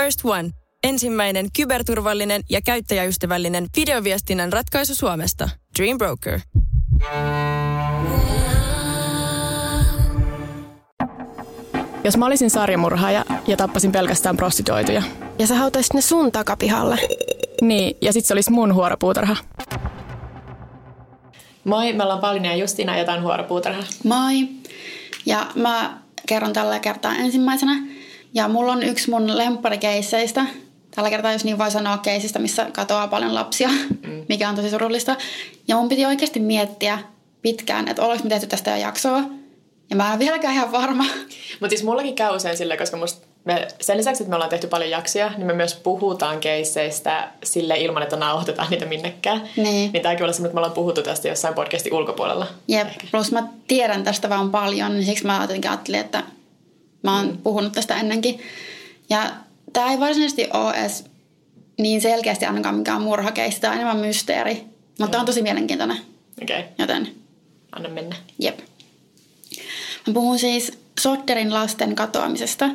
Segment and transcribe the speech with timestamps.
[0.00, 0.50] First One.
[0.84, 5.48] Ensimmäinen kyberturvallinen ja käyttäjäystävällinen videoviestinnän ratkaisu Suomesta.
[5.78, 6.40] Dream Broker.
[12.04, 15.02] Jos mä olisin sarjamurhaaja ja tappasin pelkästään prostituoituja.
[15.38, 16.98] Ja sä hautaisit ne sun takapihalle.
[17.60, 19.36] Niin, ja sit se olisi mun huoropuutarha.
[21.64, 23.82] Moi, me ollaan Pauliina ja Justiina ja jotain huoropuutarha.
[24.04, 24.48] Moi.
[25.26, 27.99] Ja mä kerron tällä kertaa ensimmäisenä.
[28.34, 30.46] Ja mulla on yksi mun lempparikeisseistä.
[30.94, 34.24] Tällä kertaa, jos niin voi sanoa keisistä, missä katoaa paljon lapsia, mm.
[34.28, 35.16] mikä on tosi surullista.
[35.68, 36.98] Ja mun piti oikeasti miettiä
[37.42, 39.22] pitkään, että oliko me tehty tästä jo jaksoa.
[39.90, 41.04] Ja mä en vieläkään ihan varma.
[41.60, 44.66] Mutta siis mullakin käy usein sille, koska musta me, sen lisäksi, että me ollaan tehty
[44.66, 49.42] paljon jaksoja, niin me myös puhutaan keisseistä sille ilman, että nauhoitetaan niitä minnekään.
[49.56, 49.92] Niin.
[49.92, 52.46] Niin tämäkin olla semmoinen, että me ollaan puhuttu tästä jossain podcastin ulkopuolella.
[52.68, 53.06] Jep, Ehkä.
[53.10, 56.22] plus mä tiedän tästä vaan paljon, niin siksi mä jotenkin ajattelin, että
[57.02, 57.38] mä oon mm.
[57.38, 58.40] puhunut tästä ennenkin.
[59.10, 59.30] Ja
[59.72, 61.04] tämä ei varsinaisesti ole edes
[61.78, 64.64] niin selkeästi ainakaan mikään murhakeista, tämä on enemmän mysteeri.
[64.98, 65.20] Mutta mm.
[65.20, 65.98] on tosi mielenkiintoinen.
[66.42, 66.60] Okei.
[66.60, 66.72] Okay.
[66.78, 67.08] Joten.
[67.72, 68.16] Anna mennä.
[68.38, 68.58] Jep.
[70.06, 72.68] Mä puhun siis Sotterin lasten katoamisesta.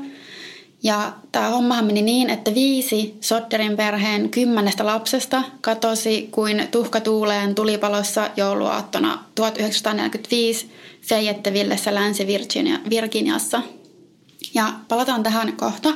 [0.83, 7.55] Ja tämä hommahan meni niin, että viisi Sotterin perheen kymmenestä lapsesta katosi kuin tuhka tuuleen
[7.55, 10.71] tulipalossa jouluaattona 1945
[11.02, 13.61] Fayettevillessä Länsi-Virginiassa.
[14.56, 15.89] Ja palataan tähän kohta.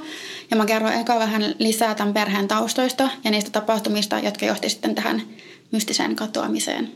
[0.52, 4.96] Ja mä kerron eka vähän lisää tämän perheen taustoista ja niistä tapahtumista, jotka johti sitten
[4.96, 5.22] tähän
[5.72, 6.92] mystiseen katoamiseen.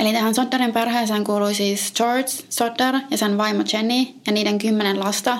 [0.00, 5.00] Eli tähän Sodderin perheeseen kuului siis George Sodder ja sen vaimo Jenny ja niiden kymmenen
[5.00, 5.38] lasta,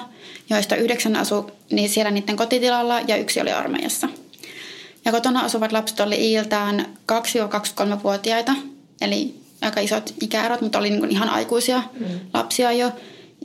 [0.50, 4.08] joista yhdeksän asui niin siellä niiden kotitilalla ja yksi oli armeijassa.
[5.04, 8.52] Ja kotona asuvat lapset oli iiltään 2-23-vuotiaita,
[9.00, 12.06] eli aika isot ikäerot, mutta oli niin ihan aikuisia mm.
[12.34, 12.92] lapsia jo.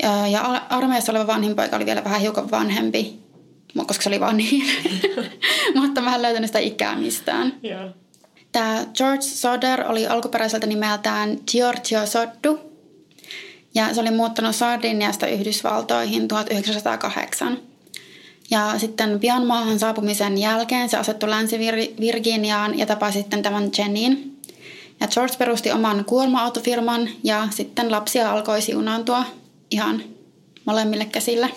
[0.02, 3.20] Ja, ja armeijassa oleva vanhin poika oli vielä vähän hiukan vanhempi,
[3.88, 4.64] koska se oli vaan niin.
[5.82, 7.54] mutta mä en löytänyt sitä ikää mistään.
[7.64, 7.90] Yeah.
[8.52, 12.60] Tämä George Soder oli alkuperäiseltä nimeltään Giorgio Soddu,
[13.76, 17.58] ja se oli muuttanut Sardiniasta Yhdysvaltoihin 1908.
[18.52, 24.40] Ja sitten pian maahan saapumisen jälkeen se asettui Länsi-Virginiaan ja tapasi sitten tämän Jennin.
[25.00, 29.26] Ja George perusti oman kuorma-autofirman ja sitten lapsia alkoi siunaantua
[29.74, 30.04] ihan
[30.66, 31.50] molemmille käsille.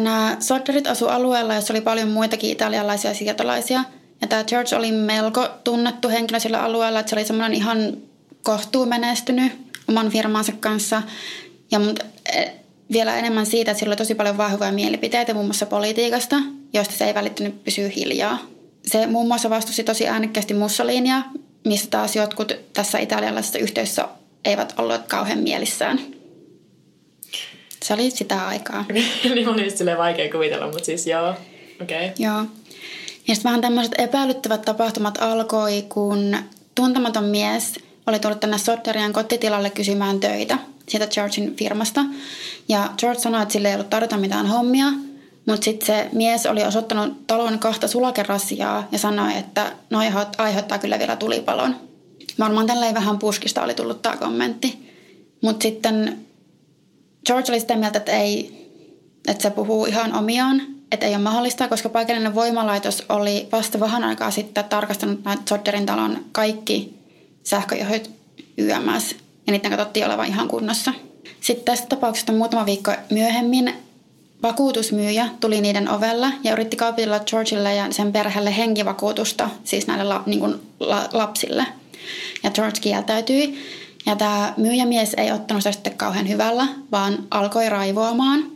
[0.00, 3.84] Nämä Sodderit asu alueella, jossa oli paljon muitakin italialaisia siirtolaisia–
[4.24, 7.96] ja tämä George oli melko tunnettu henkilö sillä alueella, että se oli semmoinen ihan
[8.42, 9.52] kohtuu menestynyt
[9.88, 11.02] oman firmansa kanssa.
[11.70, 11.98] Ja mut,
[12.32, 12.44] e,
[12.92, 16.36] vielä enemmän siitä, että sillä oli tosi paljon vahvoja mielipiteitä muun muassa politiikasta,
[16.72, 18.38] joista se ei välittynyt pysyä hiljaa.
[18.86, 21.22] Se muun muassa vastusti tosi äänekkäästi Mussolinia,
[21.64, 24.08] mistä taas jotkut tässä italialaisessa yhteisössä
[24.44, 26.00] eivät olleet kauhean mielissään.
[27.84, 28.84] Se oli sitä aikaa.
[29.34, 31.34] niin oli just vaikea kuvitella, mutta siis joo.
[31.82, 32.06] Okei.
[32.06, 32.10] Okay.
[32.18, 32.44] Joo.
[33.28, 36.36] Ja sitten vähän tämmöiset epäilyttävät tapahtumat alkoi, kun
[36.74, 37.74] tuntematon mies
[38.06, 40.58] oli tullut tänne Sodderian kotitilalle kysymään töitä
[40.88, 42.00] siitä Georgein firmasta.
[42.68, 44.86] Ja George sanoi, että sille ei ollut tarjota mitään hommia,
[45.46, 49.98] mutta sitten se mies oli osoittanut talon kahta sulakerasiaa ja sanoi, että no
[50.38, 51.76] aiheuttaa kyllä vielä tulipalon.
[52.38, 54.94] Varmaan tälleen vähän puskista oli tullut tämä kommentti.
[55.40, 56.24] Mutta sitten
[57.26, 58.64] George oli sitä mieltä, että ei,
[59.28, 64.04] että se puhuu ihan omiaan että ei ole mahdollista, koska paikallinen voimalaitos oli vasta vähän
[64.04, 66.94] aikaa sitten tarkastanut näitä Sodderin talon kaikki
[67.44, 68.10] sähköjohdot
[68.58, 70.92] YMS, ja niiden katsottiin olevan ihan kunnossa.
[71.40, 73.74] Sitten tästä tapauksesta muutama viikko myöhemmin
[74.42, 80.22] vakuutusmyyjä tuli niiden ovella ja yritti kaupitella Georgeille ja sen perheelle henkivakuutusta, siis näille la,
[80.26, 81.66] niin kuin la, lapsille.
[82.42, 83.58] Ja George kieltäytyi.
[84.06, 88.44] Ja tämä myyjämies ei ottanut sitä sitten kauhean hyvällä, vaan alkoi raivoamaan–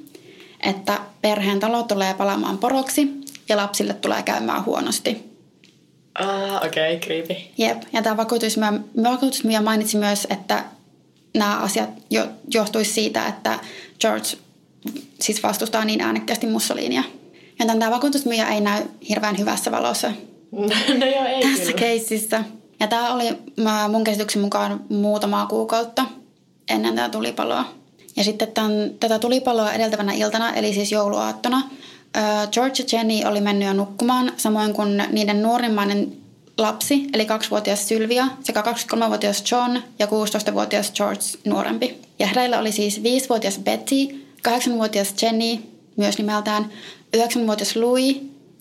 [0.61, 3.09] että perheen talo tulee palamaan poroksi
[3.49, 5.29] ja lapsille tulee käymään huonosti.
[6.15, 7.35] Ah, okei, okay, creepy.
[7.59, 8.73] Jep, ja tämä vakuutusmyyjä,
[9.03, 10.65] vakuutusmyyjä mainitsi myös, että
[11.35, 13.59] nämä asiat jo, johtuisi siitä, että
[14.01, 14.29] George
[15.21, 17.03] siis vastustaa niin äänekkäästi Mussolinia.
[17.61, 20.09] Joten tämä vakuutusmyyjä ei näy hirveän hyvässä valossa
[20.99, 21.79] no joo, ei tässä kyllä.
[21.79, 22.45] keississä.
[22.81, 23.39] Ja tämä oli
[23.89, 26.05] mun käsityksen mukaan muutamaa kuukautta
[26.69, 27.65] ennen tätä tulipaloa.
[28.17, 31.63] Ja sitten tämän, tätä tulipaloa edeltävänä iltana, eli siis jouluaattona,
[32.53, 36.13] George ja Jenny oli mennyt jo nukkumaan, samoin kuin niiden nuorimmainen
[36.59, 41.99] lapsi, eli kaksivuotias Sylvia, sekä 23-vuotias John ja 16-vuotias George nuorempi.
[42.19, 43.95] Ja heillä oli siis 5-vuotias Betty,
[44.49, 45.63] 8-vuotias Jenny,
[45.97, 46.69] myös nimeltään,
[47.17, 48.17] 9-vuotias Louis,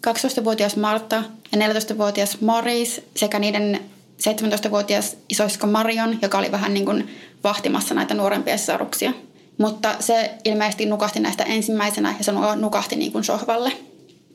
[0.07, 3.79] 12-vuotias Marta ja 14-vuotias Morris sekä niiden
[4.23, 7.07] 17-vuotias isoisko Marion, joka oli vähän niin kuin
[7.43, 9.13] vahtimassa näitä nuorempia sisaruksia.
[9.57, 13.71] Mutta se ilmeisesti nukahti näistä ensimmäisenä ja se nukahti niin kuin sohvalle.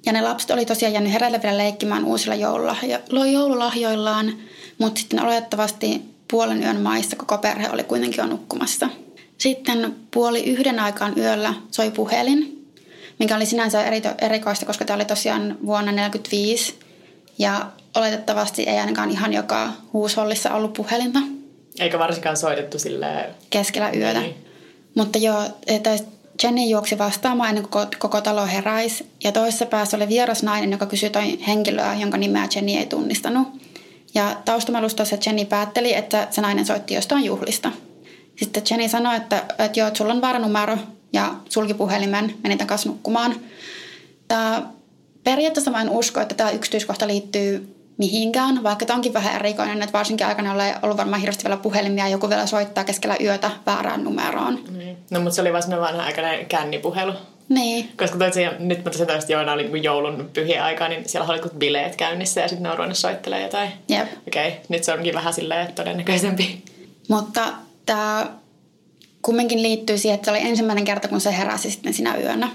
[0.07, 4.33] Ja ne lapset oli tosiaan jäänyt herälle vielä leikkimään uusilla joululahjo- joululahjoillaan,
[4.79, 8.89] mutta sitten oletettavasti puolen yön maissa koko perhe oli kuitenkin jo nukkumassa.
[9.39, 12.69] Sitten puoli yhden aikaan yöllä soi puhelin,
[13.19, 16.75] mikä oli sinänsä eri, erikoista, koska tämä oli tosiaan vuonna 1945.
[17.39, 21.19] Ja oletettavasti ei ainakaan ihan joka huushollissa ollut puhelinta.
[21.79, 24.21] Eikä varsinkaan soitettu sille Keskellä yötä.
[24.21, 24.35] Niin.
[24.95, 25.91] Mutta joo, että
[26.43, 29.07] Jenny juoksi vastaamaan ennen kuin koko talo heräisi.
[29.25, 33.49] Ja toisessa päässä oli vieras nainen, joka kysyi toi henkilöä, jonka nimeä Jenny ei tunnistanut.
[34.15, 37.73] Ja taustamalustassa Jenny päätteli, että se nainen soitti jostain juhlista.
[38.37, 40.79] Sitten Jenny sanoi, että, että joo, että sulla on varanumero
[41.13, 43.35] ja sulki puhelimen, meni takaisin nukkumaan.
[44.29, 44.63] Tämä,
[45.25, 49.99] periaatteessa mä en usko, että tämä yksityiskohta liittyy mihinkään, vaikka tämä onkin vähän erikoinen, että
[49.99, 54.05] varsinkin aikana ei ollut varmaan hirveästi vielä puhelimia ja joku vielä soittaa keskellä yötä väärään
[54.05, 54.59] numeroon.
[54.79, 54.97] Niin.
[55.11, 57.13] No mutta se oli vaan sellainen vanha aikainen kännipuhelu.
[57.49, 57.93] Niin.
[57.97, 61.41] Koska toisin, nyt mä tosin että joina oli niin joulun pyhiä aikaa, niin siellä oli
[61.59, 63.71] bileet käynnissä ja sitten ne on ruvennut soittelemaan jotain.
[63.89, 64.09] Jep.
[64.29, 64.61] Okei, okay.
[64.69, 66.63] nyt se onkin vähän silleen todennäköisempi.
[67.09, 67.53] Mutta
[67.87, 68.27] tämä
[69.23, 72.49] kumminkin liittyy siihen, että se oli ensimmäinen kerta, kun se heräsi sitten sinä yönä.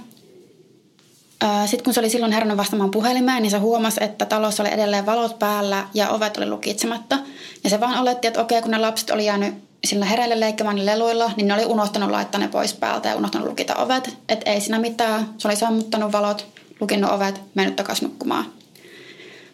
[1.65, 5.05] Sitten kun se oli silloin herännyt vastaamaan puhelimeen, niin se huomasi, että talossa oli edelleen
[5.05, 7.19] valot päällä ja ovet oli lukitsematta.
[7.63, 9.55] Ja se vaan oletti, että okei, kun ne lapset oli jäänyt
[9.85, 13.75] sillä hereille leikkimään leluilla, niin ne oli unohtanut laittaa ne pois päältä ja unohtanut lukita
[13.75, 14.17] ovet.
[14.29, 15.29] Että ei siinä mitään.
[15.37, 16.47] Se oli sammuttanut valot,
[16.79, 18.45] lukinnut ovet, mennyt takaisin nukkumaan.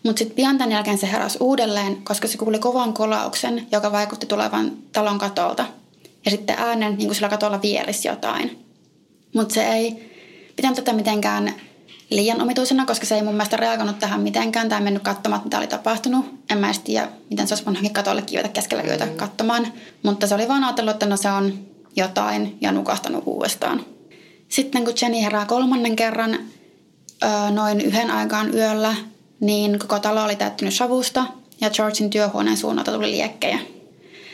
[0.04, 4.26] Mutta sitten pian tämän jälkeen se heräsi uudelleen, koska se kuuli kovan kolauksen, joka vaikutti
[4.26, 5.66] tulevan talon katolta.
[6.26, 8.66] Ja sitten äänen, niin kuin sillä katolla vierisi jotain.
[9.36, 10.12] Mutta se ei
[10.56, 11.54] pitänyt tätä mitenkään
[12.10, 15.68] liian omituisena, koska se ei mun mielestä reagoinut tähän mitenkään tai mennyt katsomaan, mitä oli
[15.68, 16.26] tapahtunut.
[16.50, 19.16] En mä edes tiedä, miten se olisi voinut katolle kiivetä keskellä yötä mm.
[19.16, 19.68] katsomaan.
[20.04, 21.54] Mutta se oli vaan ajatellut, että no se on
[21.96, 23.86] jotain ja nukahtanut uudestaan.
[24.50, 26.40] Sitten kun Jenny herää kolmannen kerran
[27.52, 28.96] noin yhden aikaan yöllä,
[29.40, 31.26] niin koko talo oli täyttynyt savusta
[31.62, 33.60] ja Georgein työhuoneen suunnalta tuli liekkejä.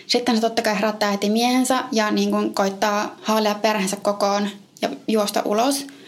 [0.07, 4.50] Sitten se totta kai herättää heti miehensä ja niin kuin koittaa haalea perheensä kokoon
[4.81, 5.86] ja juosta ulos–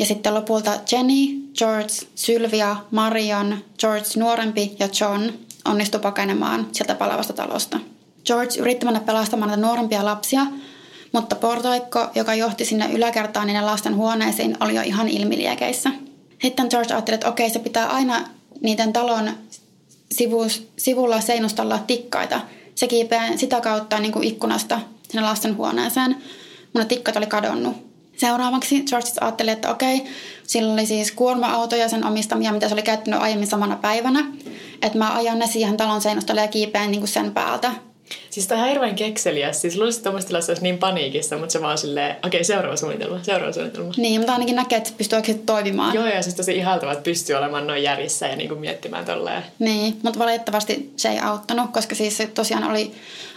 [0.00, 5.32] ja sitten lopulta Jenny, George, Sylvia, Marion, George nuorempi ja John
[5.64, 7.80] onnistu pakenemaan sieltä palavasta talosta.
[8.26, 10.46] George yritti mennä pelastamaan näitä nuorempia lapsia,
[11.12, 15.90] mutta portoikko, joka johti sinne yläkertaan niiden lasten huoneisiin, oli jo ihan ilmiliekeissä.
[16.42, 18.28] Sitten George ajatteli, että okei, se pitää aina
[18.60, 19.30] niiden talon
[20.12, 22.40] sivus, sivulla seinustalla tikkaita.
[22.74, 26.16] Se kiipeää sitä kautta niin kuin ikkunasta sinne lasten huoneeseen,
[26.74, 27.89] mutta tikkat oli kadonnut.
[28.20, 30.04] Seuraavaksi George ajatteli, että okei,
[30.46, 34.26] sillä oli siis kuorma-autoja sen omistamia, mitä se oli käyttänyt aiemmin samana päivänä.
[34.82, 37.72] Että mä ajan ne siihen talon seinustalle ja kiipeen niin kuin sen päältä.
[38.30, 39.52] Siis tämä on hirveän kekseliä.
[39.52, 43.22] Siis luulisin, että tilassa olisi niin paniikissa, mutta se vaan silleen, okei, okay, seuraava suunnitelma,
[43.22, 43.92] seuraava suunnitelma.
[43.96, 45.94] Niin, mutta ainakin näkee, että se pystyy oikeasti toimimaan.
[45.94, 49.42] Joo, ja siis tosi ihaltavaa, että pystyy olemaan noin järjissä ja niinku miettimään tolleen.
[49.58, 52.92] Niin, mutta valitettavasti se ei auttanut, koska siis se tosiaan oli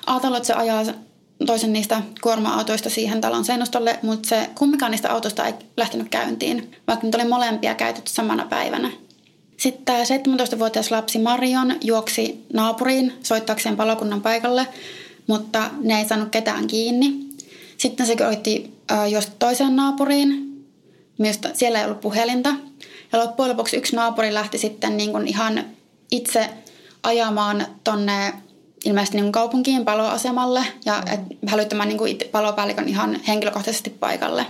[0.05, 0.83] ajatellut, että se ajaa
[1.45, 7.05] toisen niistä kuorma-autoista siihen talon seinustolle, mutta se kummikaan niistä autoista ei lähtenyt käyntiin, vaikka
[7.05, 8.91] nyt oli molempia käytetty samana päivänä.
[9.57, 14.67] Sitten tämä 17-vuotias lapsi Marion juoksi naapuriin soittaakseen palokunnan paikalle,
[15.27, 17.15] mutta ne ei saanut ketään kiinni.
[17.77, 18.77] Sitten se koitti
[19.09, 20.53] juosta toiseen naapuriin,
[21.17, 22.49] myös siellä ei ollut puhelinta.
[23.11, 25.65] Ja loppujen lopuksi yksi naapuri lähti sitten niin kuin ihan
[26.11, 26.49] itse
[27.03, 28.33] ajamaan tonne
[28.83, 31.47] ilmeisesti niin kaupunkiin paloasemalle ja mm.
[31.47, 34.45] hälyttämään niin kuin palopäällikön ihan henkilökohtaisesti paikalle.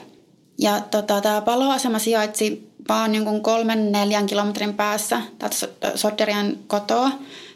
[0.60, 5.56] Ja tota, tämä paloasema sijaitsi vaan niin kuin kolmen neljän kilometrin päässä täältä
[5.96, 7.12] Sodderian kotoa,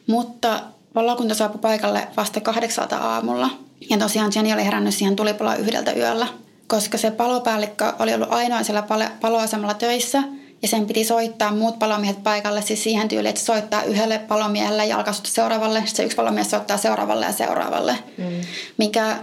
[0.07, 0.59] mutta
[0.95, 3.49] valokunta saapui paikalle vasta kahdeksalta aamulla.
[3.89, 6.27] Ja tosiaan Jenny oli herännyt siihen tulipaloa yhdeltä yöllä,
[6.67, 8.83] koska se palopäällikkö oli ollut ainoa siellä
[9.21, 10.23] paloasemalla töissä–
[10.61, 14.97] ja sen piti soittaa muut palomiehet paikalle siis siihen tyyliin, että soittaa yhdelle palomiehelle ja
[14.97, 15.79] alkaa soittaa seuraavalle.
[15.79, 17.97] Sitten se yksi palomies soittaa seuraavalle ja seuraavalle.
[18.17, 18.41] Mm.
[18.77, 19.17] Mikä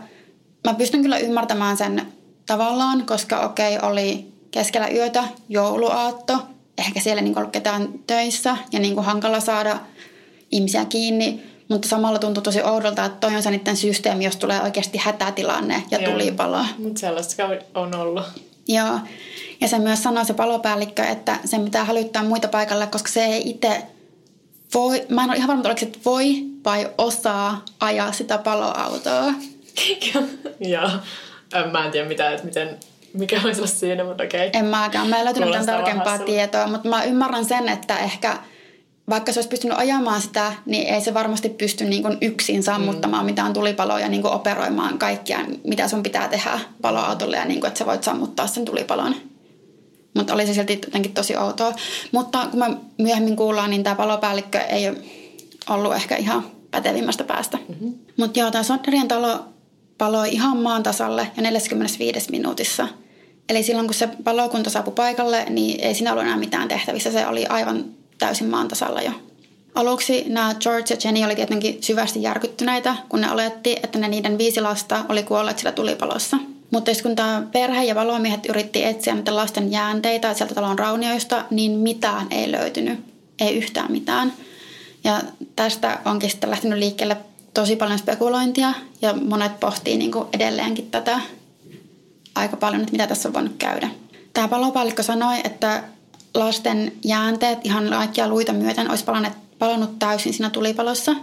[0.64, 2.12] mä pystyn kyllä ymmärtämään sen
[2.46, 6.38] tavallaan, koska okei, okay, oli keskellä yötä jouluaatto.
[6.78, 9.78] Ehkä siellä niin ollut ketään töissä ja niin kuin hankala saada
[10.50, 11.42] ihmisiä kiinni.
[11.68, 15.82] Mutta samalla tuntuu tosi oudolta, että toi on se niiden systeemi, jos tulee oikeasti hätätilanne
[15.90, 16.64] ja tulipalo.
[16.78, 17.42] Mutta sellaista
[17.74, 18.24] on ollut.
[18.68, 18.98] Joo.
[19.64, 23.50] Ja se myös sanoi se palopäällikkö, että sen pitää hälyttää muita paikalle, koska se ei
[23.50, 23.82] itse
[24.74, 29.32] voi, mä en ole ihan varma, oliko se voi vai osaa ajaa sitä paloautoa.
[30.60, 30.90] Joo.
[31.72, 32.78] Mä en tiedä mitä, että miten,
[33.12, 34.50] mikä olisi ollut siinä, mutta okei.
[34.52, 35.08] En mäkään.
[35.08, 38.38] Mä en löytänyt mitään tarkempaa tietoa, mutta mä ymmärrän sen, että ehkä
[39.10, 43.24] vaikka se olisi pystynyt ajamaan sitä, niin ei se varmasti pysty niin kuin yksin sammuttamaan
[43.24, 43.26] mm.
[43.26, 47.68] mitään tulipaloa ja niin kuin operoimaan kaikkia, mitä sun pitää tehdä paloautolle ja niin kuin,
[47.68, 49.14] että sä voit sammuttaa sen tulipalon.
[50.14, 51.72] Mutta oli se silti jotenkin tosi outoa.
[52.12, 54.92] Mutta kun me myöhemmin kuullaan, niin tämä palopäällikkö ei
[55.70, 57.58] ollut ehkä ihan pätevimmästä päästä.
[57.68, 57.94] Mm-hmm.
[58.16, 59.44] Mutta joo, tämä Sotterien talo
[59.98, 62.88] paloi ihan maan tasalle ja 45 minuutissa.
[63.48, 67.12] Eli silloin kun se palokunta saapui paikalle, niin ei siinä ollut enää mitään tehtävissä.
[67.12, 67.84] Se oli aivan
[68.18, 69.10] täysin maan tasalla jo.
[69.74, 74.38] Aluksi nämä George ja Jenny oli tietenkin syvästi järkyttyneitä, kun ne oletti, että ne niiden
[74.38, 76.38] viisi lasta oli kuolleet sillä tulipalossa.
[76.70, 81.72] Mutta kun tämä perhe ja valomiehet yritti etsiä näitä lasten jäänteitä sieltä talon raunioista, niin
[81.72, 83.00] mitään ei löytynyt.
[83.40, 84.32] Ei yhtään mitään.
[85.04, 85.20] Ja
[85.56, 87.16] tästä onkin sitten lähtenyt liikkeelle
[87.54, 91.20] tosi paljon spekulointia ja monet pohtii niin kuin edelleenkin tätä
[92.34, 93.90] aika paljon, että mitä tässä on voinut käydä.
[94.32, 95.84] Tämä palopäällikkö sanoi, että
[96.34, 101.16] lasten jäänteet ihan kaikkia luita myöten olisi palannut, palannut täysin siinä tulipalossa.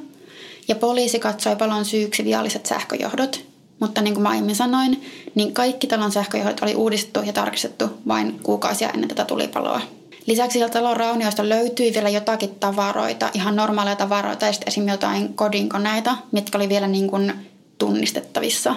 [0.68, 3.51] Ja poliisi katsoi palon syyksi vialliset sähköjohdot.
[3.82, 5.04] Mutta niin kuin mä aiemmin sanoin,
[5.36, 9.82] niin kaikki talon sähköjohdot oli uudistettu ja tarkistettu vain kuukausia ennen tätä tulipaloa.
[10.26, 15.34] Lisäksi sieltä talon raunioista löytyi vielä jotakin tavaroita, ihan normaaleja tavaroita ja sitten esimerkiksi jotain
[15.34, 17.34] kodinkoneita, mitkä oli vielä niin kuin
[17.78, 18.76] tunnistettavissa.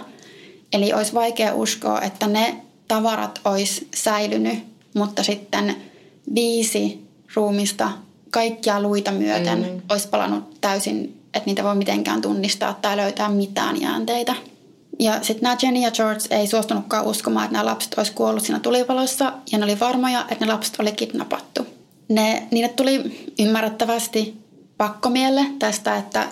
[0.72, 2.56] Eli olisi vaikea uskoa, että ne
[2.88, 4.58] tavarat olisi säilynyt,
[4.94, 5.76] mutta sitten
[6.34, 7.90] viisi ruumista
[8.30, 9.82] kaikkia luita myöten mm.
[9.88, 14.34] olisi palannut täysin, että niitä voi mitenkään tunnistaa tai löytää mitään jäänteitä.
[14.98, 18.60] Ja sitten nämä Jenny ja George ei suostunutkaan uskomaan, että nämä lapset olisi kuollut siinä
[18.60, 21.66] tulipalossa ja ne oli varmoja, että ne lapset oli kidnappattu.
[22.08, 24.34] Ne, niille tuli ymmärrettävästi
[24.78, 26.26] pakkomielle tästä, että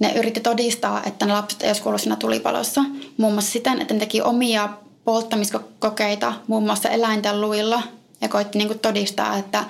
[0.00, 2.84] ne yritti todistaa, että ne lapset ei olisi kuollut siinä tulipalossa.
[3.16, 4.68] Muun muassa siten, että ne teki omia
[5.04, 7.82] polttamiskokeita muun muassa eläinten luilla
[8.20, 9.64] ja koitti niin kuin todistaa, että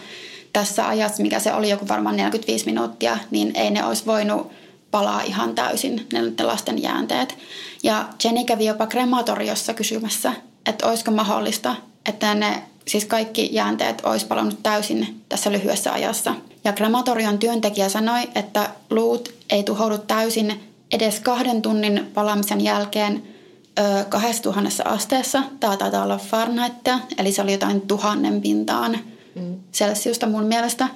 [0.53, 4.51] tässä ajassa, mikä se oli joku varmaan 45 minuuttia, niin ei ne olisi voinut
[4.91, 7.39] palaa ihan täysin ne lasten jäänteet.
[7.83, 10.33] Ja Jenny kävi jopa krematoriossa kysymässä,
[10.67, 11.77] että olisiko mahdollista,
[12.07, 16.35] että ne siis kaikki jäänteet olisi palannut täysin tässä lyhyessä ajassa.
[16.65, 20.61] Ja krematorion työntekijä sanoi, että luut ei tuhoudu täysin
[20.93, 23.23] edes kahden tunnin palaamisen jälkeen
[23.79, 25.43] ö, 2000 asteessa.
[25.61, 28.99] Tämä taitaa olla Fahrenheitia, eli se oli jotain tuhannen pintaan
[29.35, 29.57] mm.
[29.73, 30.89] Celsiusta mun mielestä.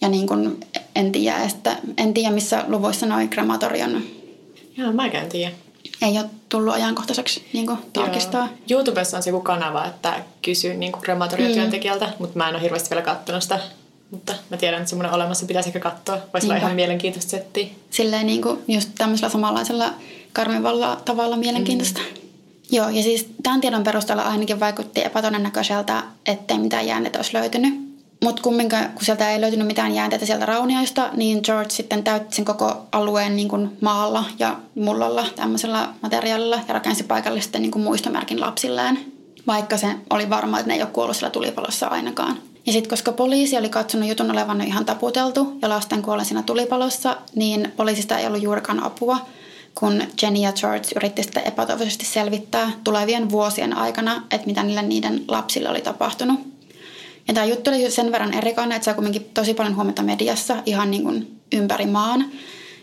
[0.00, 0.60] Ja niin kuin
[0.96, 4.02] en tiedä, että, en tiedä missä luvuissa noin krematorion.
[4.76, 5.52] Joo, mä en tiedä.
[6.02, 8.48] Ei ole tullut ajankohtaiseksi niin kuin, tarkistaa.
[8.68, 8.78] Joo.
[8.78, 12.12] YouTubessa on se joku kanava, että kysyy niin krematoriotyöntekijältä, mm.
[12.18, 13.60] mutta mä en ole hirveästi vielä katsonut sitä.
[14.10, 16.18] Mutta mä tiedän, että semmoinen olemassa pitäisi ehkä katsoa.
[16.32, 17.66] Voisi olla ihan mielenkiintoista settiä.
[17.90, 19.94] Silleen niin kuin just tämmöisellä samanlaisella
[20.32, 22.00] karmivalla tavalla mielenkiintoista.
[22.00, 22.28] Mm.
[22.70, 27.87] Joo, ja siis tämän tiedon perusteella ainakin vaikutti epätodennäköiseltä, ettei mitään jäänteitä olisi löytynyt.
[28.24, 32.44] Mutta kumminkaan, kun sieltä ei löytynyt mitään jäänteitä sieltä raunioista, niin George sitten täytti sen
[32.44, 38.40] koko alueen niin kuin maalla ja mullolla tämmöisellä materiaalilla ja rakensi paikallisesti niin kuin muistomerkin
[38.40, 38.98] lapsilleen.
[39.46, 42.38] Vaikka se oli varma, että ne ei ole kuollut sillä tulipalossa ainakaan.
[42.66, 47.16] Ja sitten koska poliisi oli katsonut jutun olevan ihan taputeltu ja lasten kuolen siinä tulipalossa,
[47.34, 49.18] niin poliisista ei ollut juurikaan apua,
[49.74, 55.24] kun Jenny ja George yritti sitten epätoivoisesti selvittää tulevien vuosien aikana, että mitä niille niiden
[55.28, 56.57] lapsille oli tapahtunut.
[57.28, 60.56] Ja tämä juttu oli sen verran erikoinen, että se on kuitenkin tosi paljon huomiota mediassa
[60.66, 62.24] ihan niin kuin ympäri maan.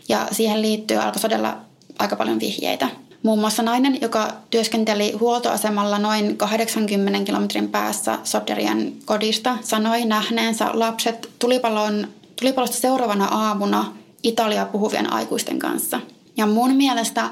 [0.09, 1.57] Ja siihen liittyy alkoi todella
[1.99, 2.89] aika paljon vihjeitä.
[3.23, 11.29] Muun muassa nainen, joka työskenteli huoltoasemalla noin 80 kilometrin päässä Soderian kodista, sanoi nähneensä lapset
[11.39, 12.07] tulipalon,
[12.41, 15.99] tulipalosta seuraavana aamuna Italia puhuvien aikuisten kanssa.
[16.37, 17.29] Ja mun mielestä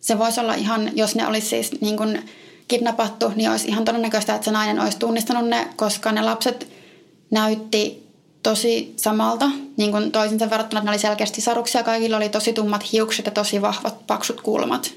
[0.00, 2.22] se voisi olla ihan, jos ne olisi siis niin kuin
[2.68, 6.68] kidnappattu, niin olisi ihan todennäköistä, että se nainen olisi tunnistanut ne, koska ne lapset
[7.30, 8.08] näytti
[8.42, 11.82] tosi samalta, niin kuin toisinsa verrattuna, että ne oli selkeästi saruksia.
[11.82, 14.92] Kaikilla oli tosi tummat hiukset ja tosi vahvat, paksut kulmat.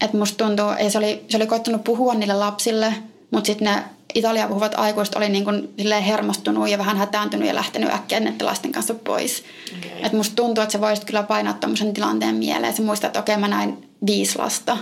[0.00, 2.94] Et musta tuntuu, ja se oli, se oli koittanut puhua niille lapsille,
[3.30, 3.84] mutta sitten ne
[4.14, 5.68] Italia puhuvat aikuiset oli niin kuin
[6.06, 9.44] hermostunut ja vähän hätääntynyt ja lähtenyt äkkiä näiden lasten kanssa pois.
[9.78, 10.06] Okay.
[10.06, 12.76] Et musta tuntuu, että se voisi kyllä painaa tuommoisen tilanteen mieleen.
[12.76, 14.76] Se muistaa, että okei okay, mä näin viisi lasta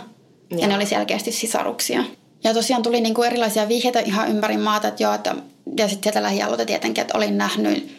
[0.51, 2.05] ja, ja ne oli selkeästi sisaruksia.
[2.45, 5.35] Ja tosiaan tuli niin kuin erilaisia vihjeitä ihan ympäri maata, että joo, että,
[5.77, 7.99] ja sitten sieltä lähialueelta tietenkin, että olin nähnyt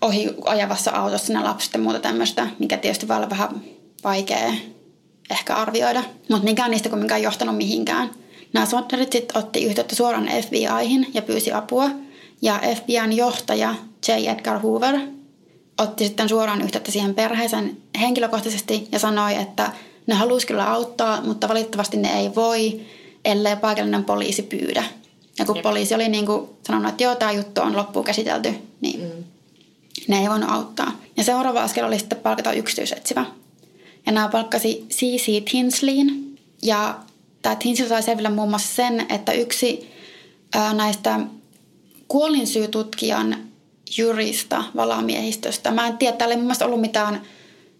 [0.00, 3.62] ohi ajavassa autossa ne lapset ja muuta tämmöistä, mikä tietysti voi olla vähän
[4.04, 4.52] vaikea
[5.30, 8.10] ehkä arvioida, mutta mikään niistä kumminkaan johtanut mihinkään.
[8.52, 11.90] Nämä sotterit sitten otti yhteyttä suoraan FBIhin ja pyysi apua,
[12.42, 13.74] ja FBIn johtaja
[14.08, 14.12] J.
[14.12, 15.00] Edgar Hoover
[15.78, 19.72] otti sitten suoraan yhteyttä siihen perheeseen henkilökohtaisesti ja sanoi, että
[20.10, 22.80] ne halusi kyllä auttaa, mutta valitettavasti ne ei voi,
[23.24, 24.84] ellei paikallinen poliisi pyydä.
[25.38, 25.62] Ja kun Jep.
[25.62, 29.24] poliisi oli niin kuin sanonut, että joo, tämä juttu on loppuun käsitelty, niin mm.
[30.08, 30.92] ne ei voinut auttaa.
[31.16, 33.24] Ja seuraava askel oli sitten palkata yksityisetsivä.
[34.06, 35.50] Ja nämä palkkasi C.C.
[35.50, 36.38] Tinsleyin.
[36.62, 36.98] Ja
[37.42, 39.90] tämä Tinsley sai selville muun muassa sen, että yksi
[40.54, 41.20] ää, näistä
[42.08, 43.36] kuolinsyytutkijan
[43.98, 45.70] jurista valamiehistöstä.
[45.70, 47.22] Mä en tiedä, täällä ei mun mielestä ollut mitään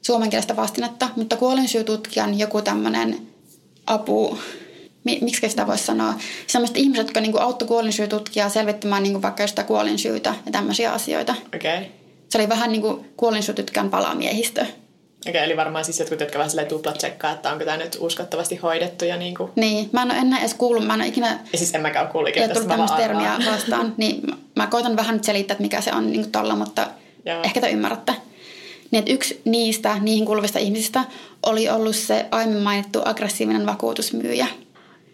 [0.02, 3.18] suomenkielistä vastinetta, mutta kuolinsyytutkijan joku tämmöinen
[3.86, 4.38] apu,
[5.04, 6.14] miksi sitä voisi sanoa,
[6.46, 11.34] sellaiset ihmiset, jotka niinku auttoi kuolinsyytutkijaa selvittämään niinku vaikka sitä kuolinsyytä ja tämmöisiä asioita.
[11.54, 11.76] Okei.
[11.76, 11.88] Okay.
[12.28, 14.60] Se oli vähän niin kuin kuolinsyytutkijan palamiehistö.
[14.60, 18.56] Okei, okay, eli varmaan siis jotkut, jotka vähän tuplat tsekkaa, että onko tämä nyt uskottavasti
[18.56, 19.50] hoidettu ja niin kuin...
[19.56, 21.38] Niin, mä en ole enää edes kuullut, mä en ole ikinä...
[21.52, 24.22] Ja siis en mäkään ole kuullut ikinä tästä, tämmöistä termiä vastaan, niin
[24.56, 26.86] mä koitan vähän nyt selittää, että mikä se on niin kuin tolla, mutta
[27.24, 27.42] Joo.
[27.42, 28.14] ehkä te ymmärrätte.
[28.90, 31.04] Niin, että yksi niistä, niihin kuuluvista ihmisistä,
[31.46, 34.46] oli ollut se aiemmin mainittu aggressiivinen vakuutusmyyjä.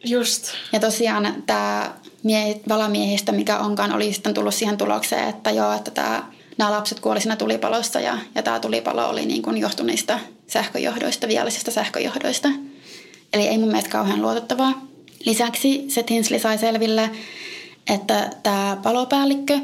[0.04, 0.44] Just.
[0.72, 5.90] Ja tosiaan tämä mie- valamiehistä, mikä onkaan, oli sitten tullut siihen tulokseen, että joo, että
[5.90, 6.24] tämä
[6.58, 11.70] nämä lapset kuoli siinä tulipalossa ja, ja tämä tulipalo oli niin kuin johtuneista sähköjohdoista, viallisista
[11.70, 12.48] sähköjohdoista.
[13.32, 14.86] Eli ei mun mielestä kauhean luotettavaa.
[15.24, 17.10] Lisäksi se Tinsley sai selville,
[17.90, 19.58] että tämä palopäällikkö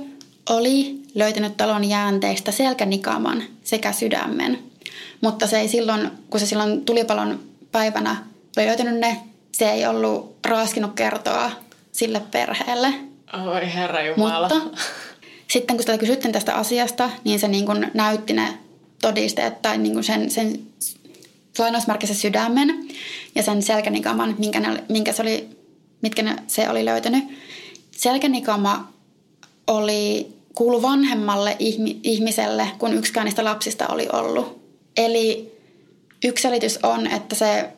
[0.50, 4.58] oli löytänyt talon jäänteistä selkänikaman sekä sydämen.
[5.20, 7.40] Mutta se ei silloin, kun se silloin tulipalon
[7.72, 8.16] päivänä
[8.56, 9.20] oli löytänyt ne,
[9.52, 11.50] se ei ollut raaskinut kertoa
[11.92, 12.94] sille perheelle.
[13.46, 14.48] Oi herra Jumala.
[14.48, 14.80] Mutta
[15.50, 18.58] sitten kun sitä kysyttiin tästä asiasta, niin se niin kuin näytti ne
[19.02, 20.60] todisteet tai niin kuin sen, sen
[21.58, 22.88] lainausmerkissä sydämen
[23.34, 25.48] ja sen selkänikaman, minkä, ne, minkä se oli,
[26.02, 27.24] mitkä ne, se oli löytänyt.
[27.90, 28.92] Selkänikama
[29.66, 34.62] oli kuulu vanhemmalle ihmi, ihmiselle, kun yksikään niistä lapsista oli ollut.
[34.96, 35.52] Eli
[36.24, 37.68] yksi selitys on, että se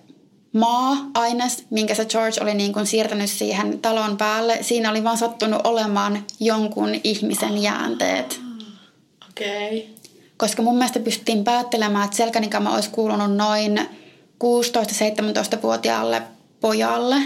[0.52, 5.60] maa-aines, minkä se George oli niin kuin siirtänyt siihen talon päälle, siinä oli vaan sattunut
[5.64, 8.40] olemaan jonkun ihmisen jäänteet.
[9.30, 9.78] Okei.
[9.78, 9.94] Okay.
[10.36, 13.80] Koska mun mielestä pystyttiin päättelemään, että selkänikama olisi kuulunut noin
[14.44, 16.22] 16-17-vuotiaalle
[16.60, 17.16] pojalle.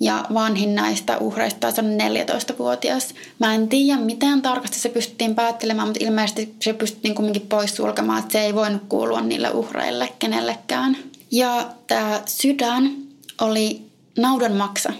[0.00, 3.14] Ja vanhin näistä uhreista taisi on 14-vuotias.
[3.38, 8.18] Mä en tiedä, miten tarkasti se pystyttiin päättelemään, mutta ilmeisesti se pystyttiin kumminkin pois sulkemaan,
[8.18, 10.96] että se ei voinut kuulua niille uhreille kenellekään.
[11.30, 12.96] Ja tämä sydän
[13.40, 13.82] oli
[14.18, 14.92] naudan maksa,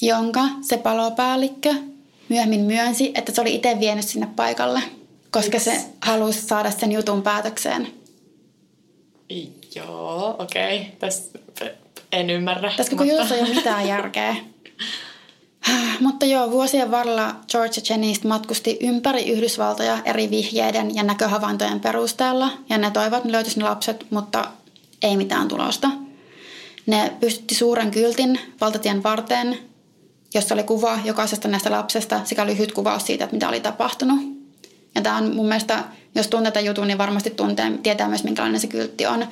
[0.00, 1.74] jonka se palopäällikkö
[2.28, 4.82] myöhemmin myönsi, että se oli itse vienyt sinne paikalle,
[5.30, 7.88] koska se halusi saada sen jutun päätökseen.
[9.74, 10.80] Joo, okei.
[10.80, 10.90] Okay.
[10.98, 11.38] Tässä
[12.14, 12.72] en ymmärrä.
[12.76, 13.14] Tässä koko mutta...
[13.14, 14.36] jutussa ei ole mitään järkeä.
[16.00, 22.50] Mutta joo, vuosien varrella George ja matkusti ympäri Yhdysvaltoja eri vihjeiden ja näköhavaintojen perusteella.
[22.68, 24.44] Ja ne toivat, ne löytyisi ne lapset, mutta
[25.02, 25.90] ei mitään tulosta.
[26.86, 29.58] Ne pystytti suuren kyltin valtatien varteen,
[30.34, 34.20] jossa oli kuva jokaisesta näistä lapsesta sekä lyhyt kuvaus siitä, että mitä oli tapahtunut.
[34.94, 38.66] Ja tämä on mun mielestä, jos tuntee jutun, niin varmasti tuntee, tietää myös minkälainen se
[38.66, 39.26] kyltti on.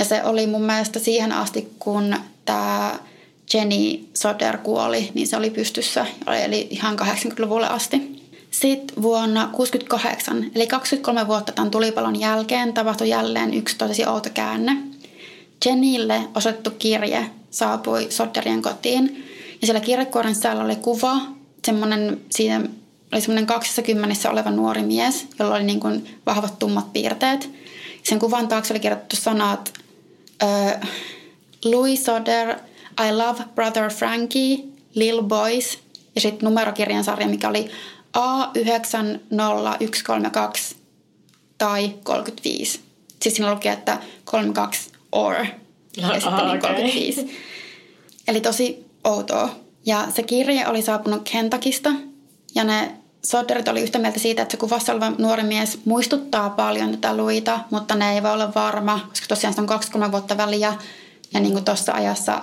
[0.00, 2.98] Ja se oli mun mielestä siihen asti, kun tämä
[3.54, 6.06] Jenny Soder kuoli, niin se oli pystyssä,
[6.44, 8.20] eli ihan 80-luvulle asti.
[8.50, 14.76] Sitten vuonna 1968, eli 23 vuotta tämän tulipalon jälkeen, tapahtui jälleen yksi tosi outo käänne–
[15.66, 19.26] Jenille osoitettu kirje saapui Sodderien kotiin.
[19.60, 21.16] Ja siellä kirjekuoren sisällä oli kuva,
[21.64, 22.60] semmoinen, siinä
[23.12, 27.50] oli semmoinen 20 oleva nuori mies, jolla oli niin kuin vahvat tummat piirteet.
[28.02, 29.72] Sen kuvan taakse oli kirjoitettu sanat
[30.42, 30.88] uh,
[31.64, 32.56] Louis Sodder,
[33.08, 34.58] I love brother Frankie,
[34.94, 35.78] Lil Boys
[36.14, 37.70] ja sitten numerokirjan sarja, mikä oli
[38.18, 40.76] A90132
[41.58, 42.80] tai 35.
[43.22, 45.34] Siis siinä luki, että 32 or
[45.96, 47.20] ja sitten Aha, niin 35.
[47.20, 47.34] Okay.
[48.28, 49.56] Eli tosi outoa.
[49.86, 51.90] Ja se kirje oli saapunut Kentakista
[52.54, 56.90] ja ne Sodderit oli yhtä mieltä siitä, että se kuvassa oleva nuori mies muistuttaa paljon
[56.90, 60.74] tätä luita, mutta ne ei voi olla varma, koska tosiaan se on 23 vuotta väliä
[61.32, 62.42] ja niin kuin tuossa ajassa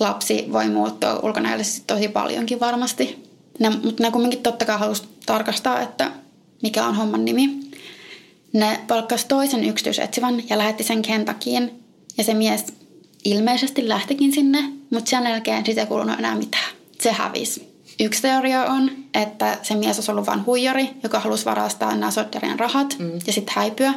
[0.00, 3.24] lapsi voi muuttua ulkonäöllisesti tosi paljonkin varmasti.
[3.58, 6.10] Ne, mutta ne kumminkin totta kai halusi tarkastaa, että
[6.62, 7.60] mikä on homman nimi.
[8.52, 11.84] Ne palkkasi toisen yksityisetsivän ja lähetti sen Kentuckyin
[12.18, 12.64] ja se mies
[13.24, 14.58] ilmeisesti lähtikin sinne,
[14.90, 16.74] mutta sen jälkeen siitä ei kuulunut enää mitään.
[17.00, 17.73] Se hävisi.
[18.00, 22.58] Yksi teoria on, että se mies olisi ollut vain huijari, joka halusi varastaa nämä Sodderien
[22.58, 23.12] rahat mm.
[23.26, 23.94] ja sitten häipyä.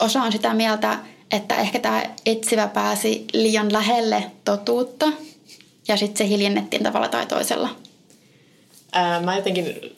[0.00, 0.98] Osa on sitä mieltä,
[1.30, 5.06] että ehkä tämä etsivä pääsi liian lähelle totuutta
[5.88, 7.68] ja sitten se hiljennettiin tavalla tai toisella.
[8.92, 9.94] Ää, mä jotenkin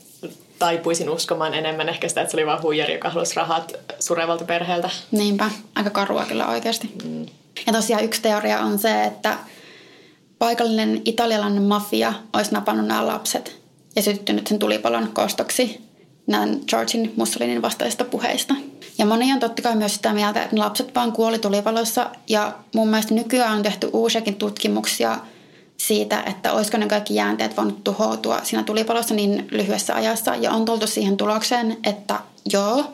[0.58, 4.90] taipuisin uskomaan enemmän ehkä sitä, että se oli vain huijari, joka halusi rahat surevalta perheeltä.
[5.10, 6.90] Niinpä, aika karua kyllä oikeasti.
[7.04, 7.26] Mm.
[7.66, 9.36] Ja tosiaan yksi teoria on se, että
[10.38, 13.60] paikallinen italialainen mafia olisi napannut nämä lapset
[13.96, 15.88] ja sytyttynyt sen tulipalon kostoksi
[16.26, 18.54] näin Georgin Mussolinin vastaisista puheista.
[18.98, 22.88] Ja moni on totta kai myös sitä mieltä, että lapset vaan kuoli tulipalossa ja mun
[22.88, 25.18] mielestä nykyään on tehty uusiakin tutkimuksia
[25.76, 30.34] siitä, että olisiko ne kaikki jäänteet voinut tuhoutua siinä tulipalossa niin lyhyessä ajassa.
[30.34, 32.20] Ja on tultu siihen tulokseen, että
[32.52, 32.84] joo,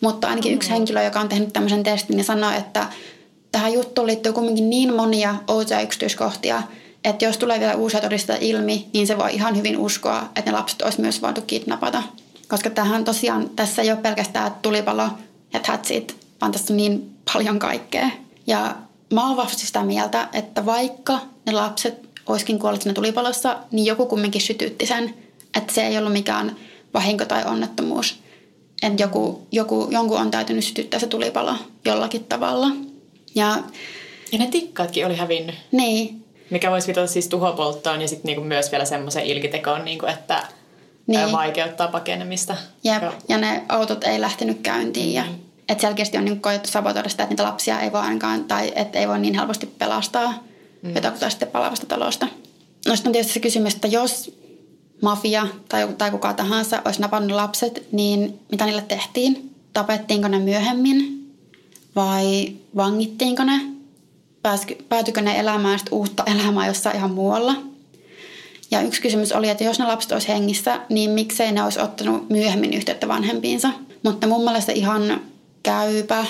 [0.00, 2.86] mutta ainakin yksi henkilö, joka on tehnyt tämmöisen testin, niin sanoi, että
[3.52, 6.62] tähän juttuun liittyy kuitenkin niin monia outoja yksityiskohtia,
[7.04, 10.56] että jos tulee vielä uusia todisteita ilmi, niin se voi ihan hyvin uskoa, että ne
[10.56, 12.02] lapset olisi myös voitu kidnapata.
[12.48, 15.08] Koska tähän tosiaan, tässä ei ole pelkästään tulipalo
[15.52, 18.10] ja that's it, vaan tässä on niin paljon kaikkea.
[18.46, 18.76] Ja
[19.12, 24.06] mä oon vahvasti sitä mieltä, että vaikka ne lapset olisikin kuollut siinä tulipalossa, niin joku
[24.06, 25.14] kumminkin sytytti sen.
[25.56, 26.56] Että se ei ollut mikään
[26.94, 28.18] vahinko tai onnettomuus.
[28.82, 32.66] Että joku, joku, jonkun on täytynyt sytyttää se tulipalo jollakin tavalla.
[33.34, 33.56] Ja,
[34.32, 35.54] ja ne tikkaatkin oli hävinnyt.
[35.72, 36.24] Niin.
[36.50, 40.46] Mikä voisi viitata siis tuhopolttoon ja sitten niinku myös vielä semmoisen ilkitekoon, niinku, että
[41.06, 41.32] niin.
[41.32, 42.56] vaikeuttaa pakenemista.
[42.84, 43.02] Jep.
[43.28, 45.12] Ja ne autot ei lähtenyt käyntiin.
[45.12, 45.34] Ja, mm.
[45.68, 48.98] että selkeästi on niin koettu sabotoida sitä, että niitä lapsia ei voi ainakaan, tai että
[48.98, 50.44] ei voi niin helposti pelastaa
[50.82, 50.94] mm.
[50.94, 52.26] jotakuta sitten palavasta talosta.
[52.86, 54.38] No sitten on tietysti se kysymys, että jos
[55.02, 59.54] mafia tai, tai kuka tahansa olisi napannut lapset, niin mitä niille tehtiin?
[59.72, 61.19] Tapettiinko ne myöhemmin
[61.96, 63.60] vai vangittiinko ne?
[64.88, 67.54] Päätykö ne elämään uutta elämää jossain ihan muualla?
[68.70, 72.30] Ja yksi kysymys oli, että jos ne lapset olisi hengissä, niin miksei ne olisi ottanut
[72.30, 73.70] myöhemmin yhteyttä vanhempiinsa.
[74.02, 75.20] Mutta mun mielestä ihan
[75.62, 76.24] käypä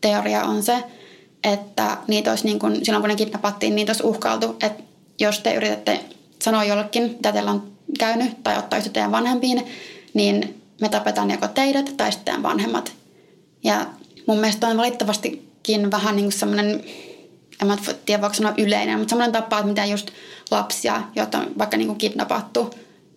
[0.00, 0.84] teoria on se,
[1.44, 4.82] että niitä olisi niin kuin, silloin kun ne kidnappattiin, niitä olisi uhkailtu, että
[5.20, 6.00] jos te yritätte
[6.42, 9.66] sanoa jollekin, mitä teillä on käynyt tai ottaa yhteyttä teidän vanhempiin,
[10.14, 12.92] niin me tapetaan joko teidät tai sitten vanhemmat.
[13.64, 13.86] Ja
[14.26, 16.84] mun mielestä on valitettavastikin vähän niin kuin semmoinen,
[17.62, 20.10] en mä tiedä voiko sanoa yleinen, mutta semmoinen tapa, että miten just
[20.50, 22.70] lapsia, joita on vaikka niin kuin kidnappattu,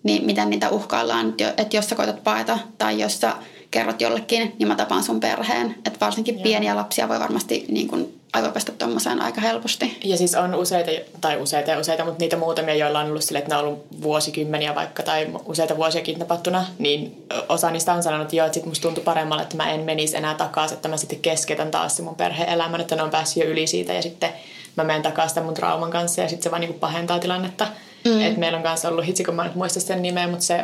[0.04, 3.34] niin miten niitä uhkaillaan, että jos sä koetat paeta tai jos sä
[3.72, 5.76] kerrot jollekin, niin mä tapaan sun perheen.
[5.86, 6.43] Että varsinkin Joo.
[6.43, 10.00] pieniä lapsia voi varmasti niin kuin aivopestä tuommoiseen aika helposti.
[10.04, 13.39] Ja siis on useita, tai useita ja useita, mutta niitä muutamia, joilla on ollut sille,
[13.39, 18.26] että ne on ollut vuosikymmeniä vaikka tai useita vuosia kidnapattuna, niin osa niistä on sanonut,
[18.26, 20.98] että joo, että sit musta tuntui paremmalle, että mä en menisi enää takaisin, että mä
[20.98, 24.02] sitten keskeytän taas se mun perheen elämän, että ne on päässyt jo yli siitä ja
[24.02, 24.30] sitten
[24.76, 27.68] mä menen takaisin mun trauman kanssa ja sitten se vaan niin pahentaa tilannetta.
[28.06, 28.22] Mm.
[28.22, 30.63] Et meillä on kanssa ollut, hitsi kun mä nyt muista sen nimeä, mutta se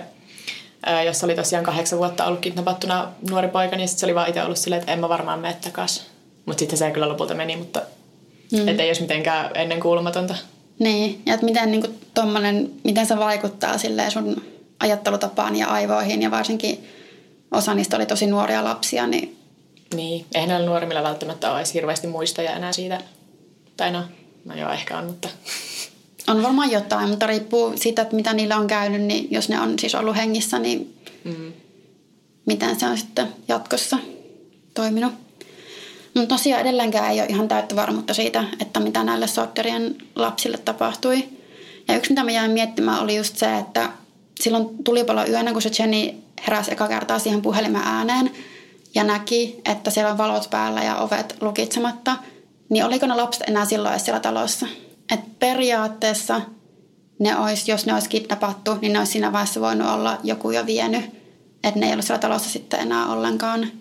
[1.06, 4.58] jossa oli tosiaan kahdeksan vuotta ollut kidnapattuna nuori poika, niin se oli vaan itse ollut
[4.58, 6.15] silleen, että en mä varmaan mene takaisin.
[6.46, 7.82] Mutta sitten se kyllä lopulta meni, mutta
[8.52, 8.68] mm.
[8.68, 10.36] ei olisi mitenkään ennen kuulumatonta.
[10.80, 14.42] Niin, ja että miten, niin kuin, tommonen, miten se vaikuttaa silleen sun
[14.80, 16.88] ajattelutapaan ja aivoihin ja varsinkin
[17.52, 19.38] osa niistä oli tosi nuoria lapsia, niin...
[19.96, 23.02] Niin, eihän näillä nuorimmilla välttämättä ole edes hirveästi muistoja enää siitä.
[23.78, 24.04] Tai no,
[24.46, 25.30] no joo, ehkä on, mutta...
[26.28, 29.80] On varmaan jotain, mutta riippuu siitä, että mitä niillä on käynyt, niin jos ne on
[29.80, 31.54] siis ollut hengissä, niin mm.
[32.46, 33.98] miten se on sitten jatkossa
[34.74, 35.14] toiminut.
[36.16, 41.24] Mutta tosiaan edelleenkään ei ole ihan täyttä varmuutta siitä, että mitä näille Sotterien lapsille tapahtui.
[41.88, 43.90] Ja yksi, mitä mä jäin miettimään, oli just se, että
[44.40, 46.14] silloin tulipalo yönä, kun se Jenny
[46.48, 48.32] heräsi eka kertaa siihen puhelimen ääneen
[48.96, 52.18] ja näki, että siellä on valot päällä ja ovet lukitsematta,
[52.70, 54.68] niin oliko ne lapset enää silloin siellä talossa?
[55.14, 56.42] Et periaatteessa
[57.20, 60.66] ne olisi, jos ne olisi kidnappattu, niin ne olisi siinä vaiheessa voinut olla joku jo
[60.66, 61.06] vienyt.
[61.64, 63.72] Että ne ei ollut siellä talossa sitten enää ollenkaan.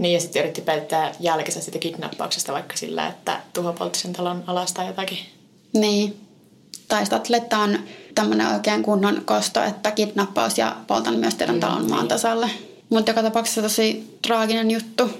[0.00, 4.44] Niin, ja sitten yritti pelttää jälkensä sitä kidnappauksesta vaikka sillä, että tuho poltti sen talon
[4.46, 5.18] alas tai jotakin.
[5.72, 6.20] Niin.
[6.88, 7.78] Tai sitten on
[8.14, 12.08] tämmöinen oikein kunnon kosto, että kidnappaus ja poltan myös teidän mm, talon maan niin.
[12.08, 12.50] tasalle.
[12.90, 15.10] Mutta joka tapauksessa tosi traaginen juttu.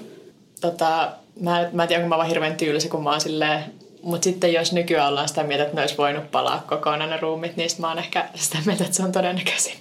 [0.61, 3.63] Tota, mä, mä en tiedä, onko mä vaan hirveän tylsä, kun mä oon silleen,
[4.03, 7.57] mutta sitten jos nykyään ollaan sitä mieltä, että ne olisi voinut palaa kokonaan ne ruumit,
[7.57, 9.73] niin mä oon ehkä sitä mieltä, että se on todennäköisin.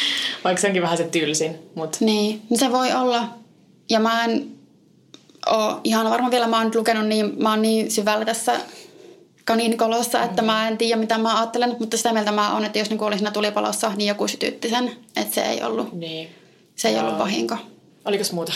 [0.44, 1.58] Vaikka se onkin vähän se tylsin.
[1.74, 1.96] Mut.
[2.00, 3.38] Niin, se voi olla.
[3.90, 4.58] Ja mä en
[5.46, 8.60] ole ihan varma vielä, mä oon lukenut niin, mä oon niin syvällä tässä
[9.44, 10.46] kaniinikolossa, että mm.
[10.46, 13.16] mä en tiedä mitä mä ajattelen, mutta sitä mieltä mä oon, että jos niin oli
[13.16, 16.28] siinä tulipalossa, niin joku sytytti sen, että se ei ollut, niin.
[16.76, 17.04] se ei Joo.
[17.04, 17.56] ollut vahinko.
[18.04, 18.52] Oliko muuta?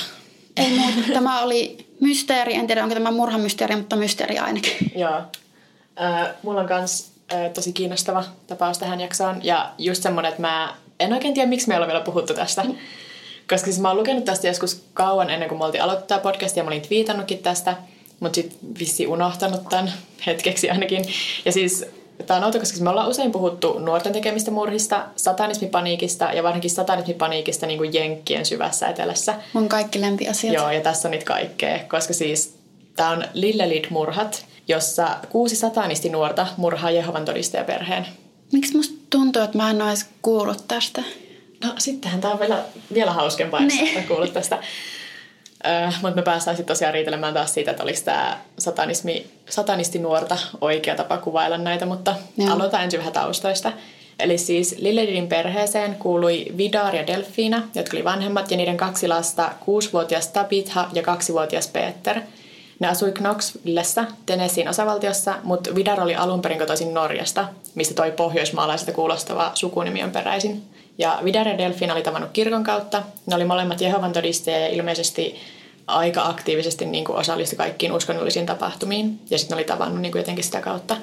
[0.56, 1.12] Ei muuta.
[1.14, 4.92] Tämä oli mysteeri, en tiedä onko tämä murhamysteeri, mutta mysteeri ainakin.
[4.96, 5.22] Joo.
[6.02, 10.74] Äh, mulla on kans äh, tosi kiinnostava tapaus tähän jaksoon ja just semmonen, että mä
[11.00, 12.64] en oikein tiedä, miksi me ollaan vielä puhuttu tästä.
[13.52, 16.64] Koska siis mä oon lukenut tästä joskus kauan ennen kuin me oltiin aloittaa podcastia ja
[16.64, 17.76] mä olin twiitannutkin tästä,
[18.20, 19.92] mutta sitten vissi unohtanut tämän
[20.26, 21.04] hetkeksi ainakin.
[21.44, 21.84] Ja siis
[22.26, 27.66] Tämä on outo, koska me ollaan usein puhuttu nuorten tekemistä murhista, satanismipaniikista ja varsinkin satanismipaniikista
[27.66, 29.34] niin kuin Jenkkien syvässä etelässä.
[29.52, 30.54] Mun kaikki lempiasiat.
[30.54, 32.54] Joo, ja tässä on nyt kaikkea, koska siis
[32.96, 38.06] tämä on Lillelid-murhat, jossa kuusi satanisti nuorta murhaa Jehovan todistajaperheen.
[38.52, 41.02] Miksi musta tuntuu, että mä en ole edes kuullut tästä?
[41.64, 44.08] No sittenhän tämä on vielä, vielä hauskempaa, jos niin.
[44.08, 44.58] kuullut tästä.
[45.66, 50.38] Öö, mutta me päästään sitten tosiaan riitelemään taas siitä, että oliko tämä satanismi, satanisti nuorta
[50.60, 52.52] oikea tapa kuvailla näitä, mutta Joo.
[52.54, 53.72] aloitetaan ensin vähän taustoista.
[54.18, 59.52] Eli siis Lilledin perheeseen kuului Vidar ja Delfina, jotka oli vanhemmat, ja niiden kaksi lasta,
[59.60, 62.20] kuusivuotias Tabitha ja kaksivuotias Peter.
[62.80, 68.92] Ne asui Knoxvillessä, Tennesseein osavaltiossa, mutta Vidar oli alun perin kotoisin Norjasta, mistä toi pohjoismaalaiselta
[68.92, 70.62] kuulostava sukunimi on peräisin.
[70.98, 73.02] Ja Vidar ja Delfina oli tavannut kirkon kautta.
[73.26, 75.36] Ne oli molemmat Jehovan todisteja ja ilmeisesti
[75.86, 79.20] aika aktiivisesti niin kuin osallistu kaikkiin uskonnollisiin tapahtumiin.
[79.30, 80.96] Ja sitten oli tavannut niin kuin jotenkin sitä kautta.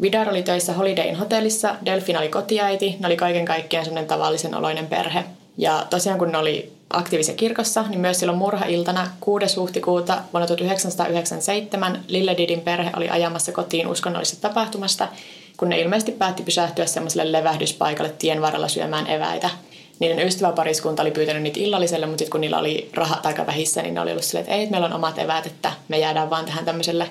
[0.00, 4.86] Vidar oli töissä Holiday hotellissa, Delfina oli kotiäiti, ne oli kaiken kaikkiaan semmoinen tavallisen oloinen
[4.86, 5.24] perhe.
[5.56, 9.56] Ja tosiaan kun ne oli aktiivisia kirkossa, niin myös silloin murhailtana 6.
[9.56, 15.08] huhtikuuta vuonna 1997 Lilledidin perhe oli ajamassa kotiin uskonnollisesta tapahtumasta,
[15.58, 19.50] kun ne ilmeisesti päätti pysähtyä semmoiselle levähdyspaikalle tien varrella syömään eväitä.
[19.98, 23.94] Niiden ystäväpariskunta oli pyytänyt niitä illalliselle, mutta sitten kun niillä oli rahat aika vähissä, niin
[23.94, 26.64] ne oli ollut silleen, että ei, meillä on omat eväät, että me jäädään vaan tähän
[26.64, 27.10] tämmöiselle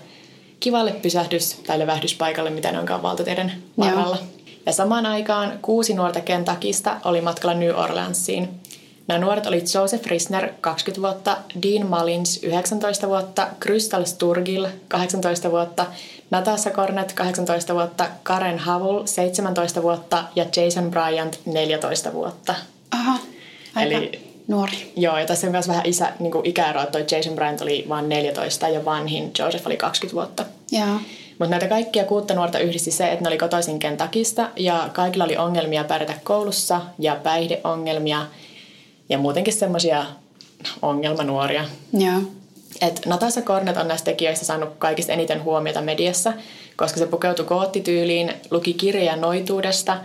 [0.60, 4.18] kivalle pysähdys- tai levähdyspaikalle, mitä ne onkaan valtateiden varrella.
[4.66, 8.50] Ja samaan aikaan kuusi nuorta Kentakista oli matkalla New Orleansiin.
[9.08, 15.86] Nämä nuoret olivat Joseph Risner, 20 vuotta, Dean Mullins, 19 vuotta, Crystal Sturgill, 18 vuotta,
[16.32, 22.56] Natasha Cornet, 18 vuotta, Karen Havul, 17 vuotta ja Jason Bryant, 14 vuotta.
[22.92, 23.20] Aha,
[23.76, 24.92] aika Eli, nuori.
[24.96, 28.10] Joo, ja tässä on myös vähän isä, niin kuin ikäero, että Jason Bryant oli vain
[28.10, 30.46] 14 ja vanhin Joseph oli 20 vuotta.
[30.72, 31.00] Joo.
[31.40, 35.38] Mutta näitä kaikkia kuutta nuorta yhdisti se, että ne oli kotoisin Kentakista ja kaikilla oli
[35.38, 38.26] ongelmia pärjätä koulussa ja päihdeongelmia
[39.10, 40.06] ja muutenkin semmoisia
[40.82, 41.66] ongelmanuoria.
[41.94, 42.22] Joo.
[42.82, 46.34] Et Natasha Cornet on näistä tekijöistä saanut kaikista eniten huomiota mediassa,
[46.76, 49.98] koska se pukeutui koottityyliin, luki kirjoja noituudesta,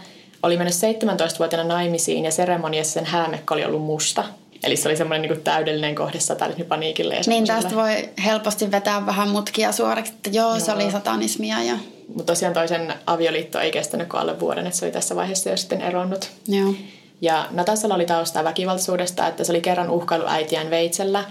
[0.43, 4.25] oli mennyt 17-vuotiaana naimisiin ja seremoniassa sen häämekko oli ollut musta.
[4.62, 7.15] Eli se oli semmoinen niin täydellinen kohde satanismipaniikille.
[7.15, 10.61] Ja niin tästä voi helposti vetää vähän mutkia suoraksi, että joo, joo.
[10.61, 11.62] se oli satanismia.
[11.62, 11.75] Ja...
[12.09, 15.57] Mutta tosiaan toisen avioliitto ei kestänyt kuin alle vuoden, että se oli tässä vaiheessa jo
[15.57, 16.31] sitten eronnut.
[16.49, 16.75] Joo.
[17.23, 21.25] Ja Natasalla oli taustaa väkivaltaisuudesta, että se oli kerran uhkailu äitiään veitsellä,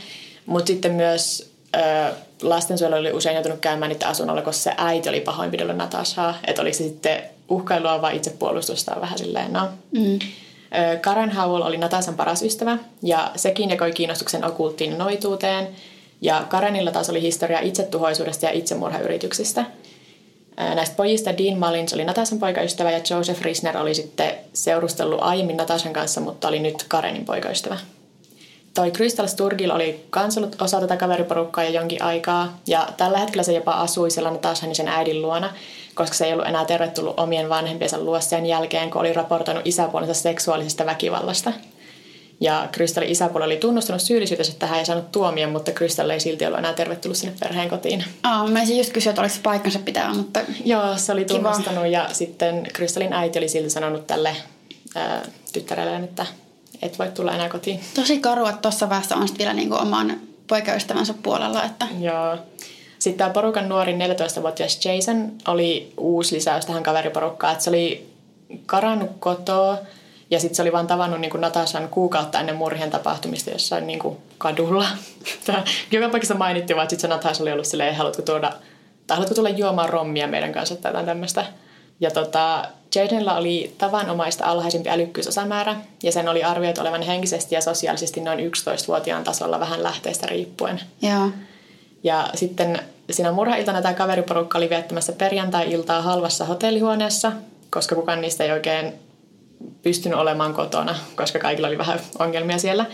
[0.45, 5.21] mutta sitten myös ö, lastensuojelu oli usein joutunut käymään niiden asunnolla, koska se äiti oli
[5.21, 6.37] pahoinpidellyt Natashaa.
[6.47, 9.69] Että oliko se sitten uhkailua vai itsepuolustusta vähän silleen, no.
[9.91, 10.19] Mm.
[11.01, 15.67] Karen Howell oli Natasan paras ystävä ja sekin jakoi kiinnostuksen okulttiin noituuteen.
[16.21, 19.65] Ja Karenilla taas oli historia itsetuhoisuudesta ja itsemurhayrityksistä.
[20.57, 25.93] Näistä pojista Dean Mullins oli Natasan poikaystävä ja Joseph Risner oli sitten seurustellut aiemmin Natasan
[25.93, 27.77] kanssa, mutta oli nyt Karenin poikaystävä
[28.73, 32.57] toi Crystal Sturgill oli kans ollut osa tätä kaveriporukkaa jo jonkin aikaa.
[32.67, 35.53] Ja tällä hetkellä se jopa asui siellä Natashan sen äidin luona,
[35.95, 40.13] koska se ei ollut enää tervetullut omien vanhempiensa luo sen jälkeen, kun oli raportoinut isäpuolensa
[40.13, 41.53] seksuaalisesta väkivallasta.
[42.41, 46.59] Ja Crystalin isäpuoli oli tunnustanut syyllisyytensä tähän ja saanut tuomion, mutta Crystal ei silti ollut
[46.59, 48.03] enää tervetullut sinne perheen kotiin.
[48.23, 51.83] Aa, mä olisin just kysyä, että oliko se paikkansa pitää, mutta Joo, se oli tunnustanut
[51.83, 51.87] kiva.
[51.87, 54.35] ja sitten Crystalin äiti oli silti sanonut tälle
[54.95, 55.21] ää,
[55.53, 56.25] tyttärelleen, että
[56.81, 57.79] et voi tulla enää kotiin.
[57.95, 61.63] Tosi karu, että tuossa vaiheessa on vielä niinku oman poikaystävänsä puolella.
[61.63, 61.87] Että...
[61.99, 62.37] Joo.
[62.99, 67.51] Sitten tämä porukan nuori 14-vuotias Jason oli uusi lisäys tähän kaveriporukkaan.
[67.51, 68.09] Että se oli
[68.65, 69.77] karannut kotoa
[70.31, 74.17] ja sitten se oli vaan tavannut niin Natashan kuukautta ennen murhien tapahtumista jossain niin kuin
[74.37, 74.87] kadulla.
[75.91, 78.51] Joka paikassa mainittiin vaan, että sitten se Natasha oli ollut silleen, haluatko tuoda,
[79.07, 81.45] tai haluatko tulla juomaan rommia meidän kanssa tai jotain tämmöistä.
[81.99, 82.65] Ja tota,
[82.95, 89.23] Jadenilla oli tavanomaista alhaisempi älykkyysosamäärä ja sen oli arvioitu olevan henkisesti ja sosiaalisesti noin 11-vuotiaan
[89.23, 90.81] tasolla vähän lähteestä riippuen.
[91.01, 91.29] Joo.
[92.03, 92.79] Ja sitten
[93.11, 97.31] siinä murhailtana tämä kaveriporukka oli viettämässä perjantai-iltaa halvassa hotellihuoneessa,
[97.69, 98.93] koska kukaan niistä ei oikein
[99.83, 102.85] pystynyt olemaan kotona, koska kaikilla oli vähän ongelmia siellä.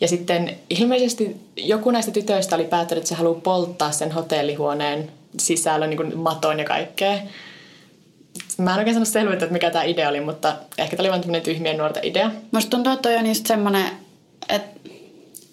[0.00, 5.86] Ja sitten ilmeisesti joku näistä tytöistä oli päättänyt, että se haluaa polttaa sen hotellihuoneen sisällä
[5.86, 7.18] niin maton ja kaikkea.
[8.58, 11.20] Mä en oikein sanonut selvyyttä, että mikä tämä idea oli, mutta ehkä tämä oli vain
[11.20, 12.30] tämmöinen tyhmien nuorten idea.
[12.50, 13.90] Musta tuntuu, että toi on just semmoinen,
[14.48, 14.80] että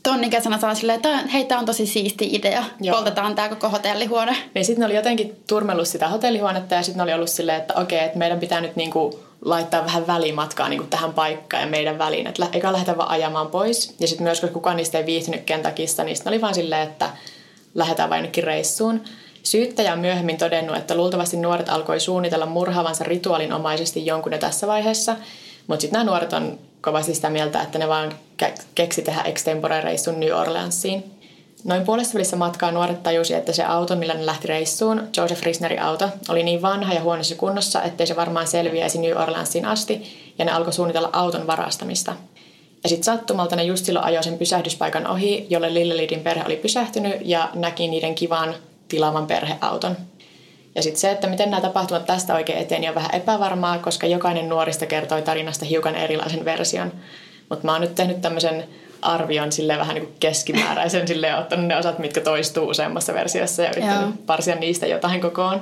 [0.03, 2.63] ton ikäisenä saa silleen, että hei, tämä on tosi siisti idea.
[2.81, 2.95] Joo.
[2.95, 4.35] Poltetaan tämä koko hotellihuone.
[4.55, 7.73] Niin sitten ne oli jotenkin turmellut sitä hotellihuonetta ja sitten ne oli ollut silleen, että
[7.73, 12.27] okei, että meidän pitää nyt niinku laittaa vähän välimatkaa niinku tähän paikkaan ja meidän väliin.
[12.27, 13.95] Että eikä lähdetä vaan ajamaan pois.
[13.99, 17.09] Ja sitten myös, kun kukaan niistä ei viihtynyt Kentakissa, niin oli vaan silleen, että
[17.75, 18.43] lähdetään vain jonnekin
[19.43, 25.15] Syyttäjä on myöhemmin todennut, että luultavasti nuoret alkoi suunnitella murhaavansa rituaalinomaisesti jonkun jo tässä vaiheessa,
[25.67, 28.11] mutta sitten nämä nuoret on kovasti sitä mieltä, että ne vaan
[28.75, 31.20] keksi tehdä extempore-reissun New Orleansiin.
[31.63, 35.81] Noin puolessa välissä matkaa nuoret tajusi, että se auto, millä ne lähti reissuun, Joseph Risnerin
[35.81, 40.01] auto, oli niin vanha ja huonossa kunnossa, ettei se varmaan selviäisi New Orleansiin asti,
[40.39, 42.13] ja ne alkoi suunnitella auton varastamista.
[42.83, 47.15] Ja sitten sattumalta ne just silloin ajoi sen pysähdyspaikan ohi, jolle Lillelidin perhe oli pysähtynyt
[47.21, 48.55] ja näki niiden kivan
[48.87, 49.97] tilaavan perheauton.
[50.75, 54.49] Ja sitten se, että miten nämä tapahtumat tästä oikein eteen, on vähän epävarmaa, koska jokainen
[54.49, 56.91] nuorista kertoi tarinasta hiukan erilaisen version.
[57.49, 58.67] Mutta mä oon nyt tehnyt tämmöisen
[59.01, 63.69] arvion sille vähän niin kuin keskimääräisen sille ottanut ne osat, mitkä toistuu useammassa versiossa ja
[63.69, 64.11] yrittänyt Joo.
[64.25, 65.61] parsia niistä jotain kokoon.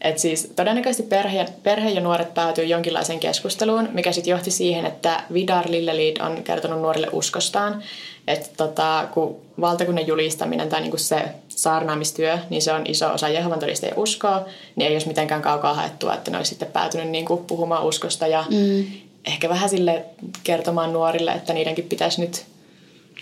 [0.00, 5.22] Et siis todennäköisesti perhe, perhe ja nuoret päätyy jonkinlaiseen keskusteluun, mikä sitten johti siihen, että
[5.32, 7.82] Vidar Lillelid on kertonut nuorille uskostaan.
[8.26, 13.58] Että tota, kun valtakunnan julistaminen tai niinku se saarnaamistyö, niin se on iso osa Jehovan
[13.58, 14.44] todistajien uskoa,
[14.76, 18.44] niin ei olisi mitenkään kaukaa haettua, että ne olisi sitten päätynyt niinku puhumaan uskosta ja
[18.50, 18.84] mm.
[19.24, 20.04] ehkä vähän sille
[20.44, 22.44] kertomaan nuorille, että niidenkin pitäisi nyt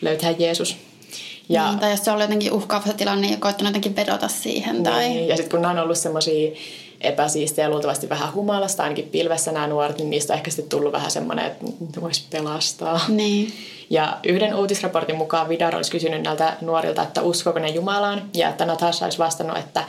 [0.01, 0.77] löytää Jeesus.
[1.49, 4.83] Ja, niin, tai jos se on jotenkin uhkaava tilanne ja koittanut jotenkin vedota siihen.
[4.83, 5.09] Tai...
[5.09, 6.51] Niin, ja sitten kun nämä on ollut semmoisia
[7.01, 10.93] epäsiistejä ja luultavasti vähän humalasta, ainakin pilvessä nämä nuoret, niin niistä on ehkä sitten tullut
[10.93, 11.65] vähän semmoinen, että
[12.01, 13.01] voisi pelastaa.
[13.09, 13.53] Niin.
[13.91, 18.65] Ja yhden uutisraportin mukaan Vidar olisi kysynyt näiltä nuorilta, että uskoko ne Jumalaan, ja että
[18.65, 19.85] Natasha olisi vastannut, että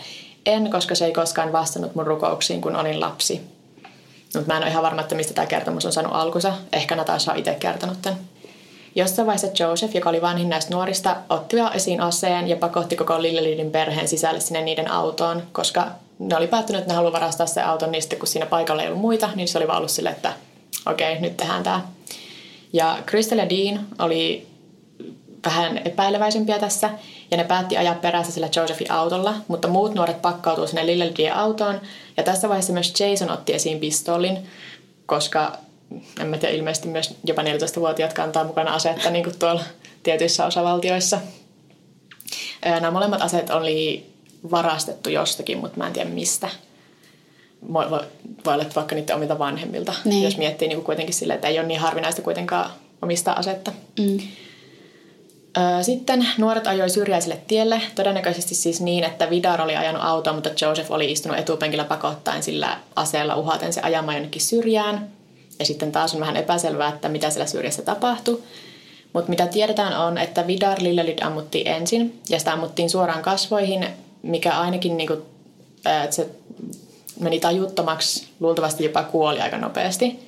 [0.45, 3.41] en, koska se ei koskaan vastannut mun rukouksiin, kun olin lapsi.
[4.35, 6.53] Mutta mä en ole ihan varma, että mistä tämä kertomus on saanut alkunsa.
[6.73, 8.19] Ehkä Natasha on itse kertonut tämän.
[8.95, 13.71] Jossain vaiheessa Joseph, joka oli vanhin näistä nuorista, otti esiin aseen ja pakotti koko Lillelidin
[13.71, 15.87] perheen sisälle sinne niiden autoon, koska
[16.19, 18.87] ne oli päättynyt, että ne haluaa varastaa se auton, niin sitten kun siinä paikalla ei
[18.87, 20.33] ollut muita, niin se oli vaan ollut sille, että
[20.85, 21.81] okei, okay, nyt tehdään tämä.
[22.73, 24.47] Ja Crystal ja Dean oli
[25.45, 26.89] vähän epäileväisempiä tässä,
[27.31, 31.81] ja ne päätti ajaa perässä sillä Josephin autolla, mutta muut nuoret pakkautuu sinne Lillelidin autoon,
[32.17, 34.47] ja tässä vaiheessa myös Jason otti esiin pistoolin,
[35.05, 35.57] koska
[36.19, 39.63] en mä tiedä, ilmeisesti myös jopa 14-vuotiaat kantaa mukana asetta niin kuin tuolla
[40.03, 41.19] tietyissä osavaltioissa.
[42.65, 44.09] Nämä molemmat aseet oli
[44.51, 46.49] varastettu jostakin, mutta mä en tiedä mistä.
[47.73, 47.99] Voi, voi,
[48.45, 50.23] voi olla vaikka niiden omilta vanhemmilta, niin.
[50.23, 52.71] jos miettii niin kuin kuitenkin sille, että ei ole niin harvinaista kuitenkaan
[53.01, 53.71] omistaa asetta.
[53.99, 54.19] Mm.
[55.81, 60.91] Sitten nuoret ajoi syrjäiselle tielle, todennäköisesti siis niin, että Vidar oli ajanut autoa, mutta Joseph
[60.91, 65.18] oli istunut etupenkillä pakottaen sillä aseella uhaten se ajamaan jonnekin syrjään.
[65.59, 68.43] Ja sitten taas on vähän epäselvää, että mitä siellä syrjässä tapahtui.
[69.13, 73.87] Mutta mitä tiedetään on, että Vidar Lillelid ammuttiin ensin ja sitä ammuttiin suoraan kasvoihin,
[74.21, 75.13] mikä ainakin niinku,
[76.03, 76.29] että se
[77.19, 80.19] meni tajuttomaksi, luultavasti jopa kuoli aika nopeasti.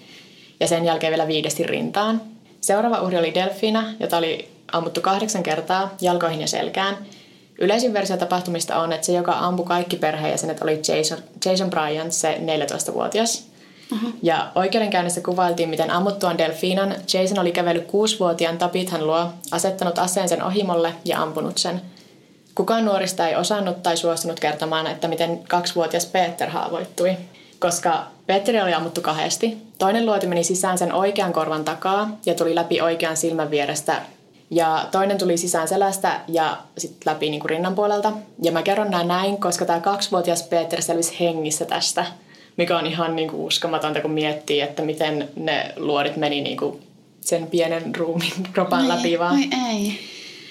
[0.60, 2.22] Ja sen jälkeen vielä viidesti rintaan.
[2.62, 6.98] Seuraava uhri oli Delfina, jota oli ammuttu kahdeksan kertaa jalkoihin ja selkään.
[7.60, 12.42] Yleisin versio tapahtumista on, että se, joka ampui kaikki perheenjäsenet, oli Jason, Jason Bryant, se
[12.90, 13.51] 14-vuotias.
[13.92, 14.14] Uh-huh.
[14.22, 20.44] Ja oikeudenkäynnissä kuvailtiin, miten ammuttuaan Delfinan Jason oli kävellyt kuusivuotiaan Tabithan luo, asettanut aseen sen
[20.44, 21.82] ohimolle ja ampunut sen.
[22.56, 27.18] Kukaan nuorista ei osannut tai suostunut kertomaan, että miten kaksivuotias Peter haavoittui,
[27.60, 29.58] koska Petteri oli ammuttu kahdesti.
[29.78, 34.02] Toinen luoti meni sisään sen oikean korvan takaa ja tuli läpi oikean silmän vierestä
[34.50, 38.12] ja toinen tuli sisään selästä ja sitten läpi niin kuin rinnan puolelta.
[38.42, 42.06] Ja mä kerron nämä näin, koska tämä kaksivuotias Peter selvisi hengissä tästä–
[42.58, 46.82] mikä on ihan niin kuin uskomatonta, kun miettii, että miten ne luodit meni niin kuin
[47.22, 49.40] sen pienen ruumin kropan läpi vaan.
[49.70, 50.00] ei.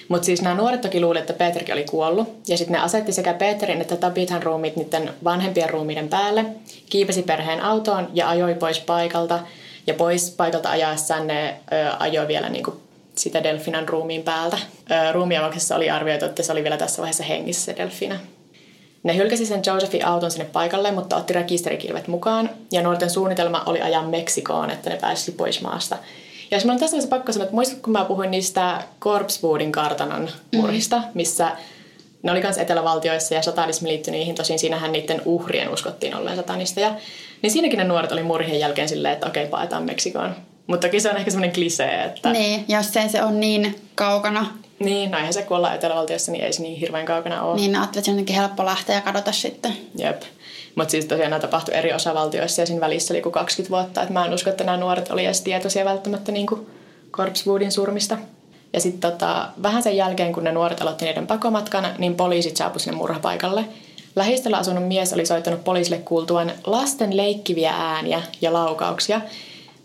[0.07, 2.27] Mutta siis nämä nuoret toki luulivat, että Peterkin oli kuollut.
[2.47, 6.45] Ja sitten ne asetti sekä Peterin että Tabithan ruumiit niiden vanhempien ruumiiden päälle,
[6.89, 9.39] kiipesi perheen autoon ja ajoi pois paikalta.
[9.87, 12.75] Ja pois paikalta ajaessaan ne ö, ajoi vielä niin kuin
[13.15, 14.57] sitä Delfinan ruumiin päältä.
[15.11, 18.19] Ruumiavauksessa oli arvioitu, että se oli vielä tässä vaiheessa hengissä se Delfina.
[19.03, 22.49] Ne hylkäsi sen Josephin auton sinne paikalle, mutta otti rekisterikilvet mukaan.
[22.71, 25.97] Ja nuorten suunnitelma oli ajaa Meksikoon, että ne pääsisi pois maasta.
[26.51, 29.71] Ja jos mä olen tässä vaiheessa pakko sanoa, että muistatko, kun mä puhuin niistä Corpsewoodin
[29.71, 31.03] kartanon murhista, mm.
[31.13, 31.51] missä
[32.23, 34.35] ne oli myös etelävaltioissa ja satanismi liittyi niihin.
[34.35, 36.95] Tosin siinähän niiden uhrien uskottiin olleen satanisteja.
[37.41, 40.35] Niin siinäkin ne nuoret oli murhien jälkeen silleen, että okei, paetaan Meksikoon.
[40.67, 42.31] Mutta toki se on ehkä semmoinen klisee, että...
[42.31, 44.45] Niin, jos ei se on niin kaukana
[44.85, 47.55] niin, näinhän se kun ollaan Etelävaltiossa, niin ei se niin hirveän kaukana ole.
[47.55, 49.77] Niin, ajattelin, että se on helppo lähteä ja kadota sitten.
[49.97, 50.21] Jep.
[50.75, 54.01] Mutta siis tosiaan nämä tapahtui eri osavaltioissa ja siinä välissä oli kuin 20 vuotta.
[54.01, 56.67] että mä en usko, että nämä nuoret oli edes tietoisia välttämättä niin kuin
[57.11, 58.17] Corpsewoodin surmista.
[58.73, 62.81] Ja sitten tota, vähän sen jälkeen, kun ne nuoret aloitti niiden pakomatkan, niin poliisit saapuivat
[62.81, 63.65] sinne murhapaikalle.
[64.15, 69.21] Lähistöllä asunut mies oli soittanut poliisille kuultuaan lasten leikkiviä ääniä ja laukauksia–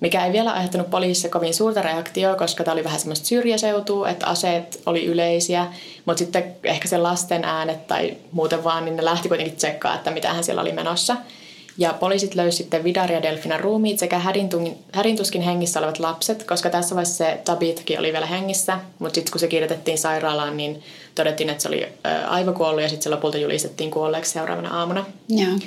[0.01, 4.27] mikä ei vielä aiheuttanut poliisissa kovin suurta reaktioa, koska tämä oli vähän semmoista syrjäseutua, että
[4.27, 5.67] aseet oli yleisiä,
[6.05, 10.11] mutta sitten ehkä se lasten äänet tai muuten vaan, niin ne lähti kuitenkin tsekkaa, että
[10.11, 11.17] mitä hän siellä oli menossa.
[11.79, 14.21] Ja poliisit löysivät sitten Vidar ja Delfinan ruumiit sekä
[14.93, 19.41] hädintuskin hengissä olevat lapset, koska tässä vaiheessa se Tabitkin oli vielä hengissä, mutta sitten kun
[19.41, 20.83] se kirjoitettiin sairaalaan, niin
[21.15, 21.89] todettiin, että se oli
[22.29, 25.07] aivokuollut ja sitten se lopulta julistettiin kuolleeksi seuraavana aamuna.
[25.29, 25.59] Joo.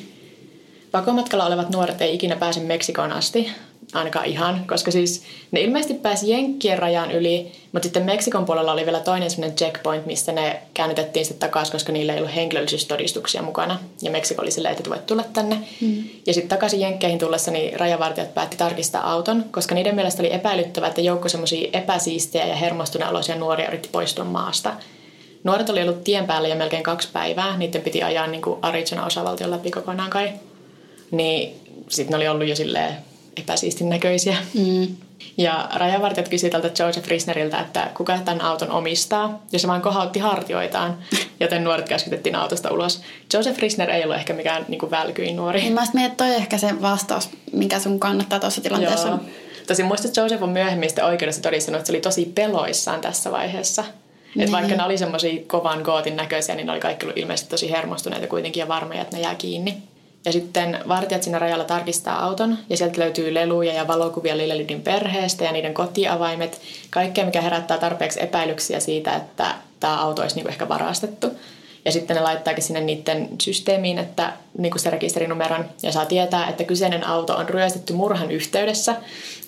[0.92, 3.52] Pakomatkalla olevat nuoret ei ikinä pääse Meksikoon asti,
[3.94, 8.86] ainakaan ihan, koska siis ne ilmeisesti pääsi Jenkkien rajan yli, mutta sitten Meksikon puolella oli
[8.86, 13.80] vielä toinen sellainen checkpoint, missä ne käännytettiin sitten takaisin, koska niillä ei ollut henkilöllisyystodistuksia mukana.
[14.02, 15.58] Ja Meksiko oli silleen, että et voit tulla tänne.
[15.82, 16.04] Mm.
[16.28, 20.90] Ja sitten takaisin Jenkkeihin tullessa niin rajavartijat päätti tarkistaa auton, koska niiden mielestä oli epäilyttävää,
[20.90, 24.74] että joukko semmoisia epäsiistejä ja hermostuneen oloisia nuoria yritti poistua maasta.
[25.44, 27.58] Nuoret oli ollut tien päällä jo melkein kaksi päivää.
[27.58, 30.32] Niiden piti ajaa niin kuin Arizona osavaltion läpi kokonaan kai.
[31.12, 31.56] Niin
[31.90, 33.09] sitten ne oli ollut jo silleen
[33.40, 34.38] epäsiistin näköisiä.
[34.54, 34.88] Mm.
[35.38, 40.20] Ja rajavartijat kysyi tältä Joseph Risneriltä, että kuka tämän auton omistaa, ja se vain kohautti
[40.20, 40.98] hartioitaan,
[41.40, 43.02] joten nuoret käskytettiin autosta ulos.
[43.34, 45.62] Joseph Risner ei ollut ehkä mikään niin kuin välkyin nuori.
[45.62, 49.08] Niin mä mietin, että toi ehkä se vastaus, mikä sun kannattaa tuossa tilanteessa.
[49.08, 49.20] Joo.
[49.68, 53.32] Tosin muista, että Joseph on myöhemmin sitten oikeudessa todistanut, että se oli tosi peloissaan tässä
[53.32, 53.82] vaiheessa.
[54.36, 54.44] Niin.
[54.44, 57.72] Että vaikka ne oli semmoisia kovan kootin näköisiä, niin ne oli kaikki ollut ilmeisesti tosi
[57.72, 59.78] hermostuneita kuitenkin ja varmoja, että ne jää kiinni.
[60.26, 65.44] Ja sitten vartijat siinä rajalla tarkistaa auton ja sieltä löytyy leluja ja valokuvia Lillelydin perheestä
[65.44, 66.62] ja niiden kotiavaimet.
[66.90, 71.28] Kaikkea, mikä herättää tarpeeksi epäilyksiä siitä, että tämä auto olisi niinku ehkä varastettu.
[71.86, 76.50] Ja sitten ne laittaakin sinne niiden systeemiin, että niin kuin se rekisterinumeron, ja saa tietää,
[76.50, 78.96] että kyseinen auto on ryöstetty murhan yhteydessä,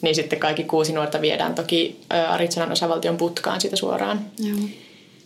[0.02, 2.00] niin sitten kaikki kuusi nuorta viedään toki
[2.30, 4.26] Arizonan osavaltion putkaan siitä suoraan.
[4.40, 4.58] Joo.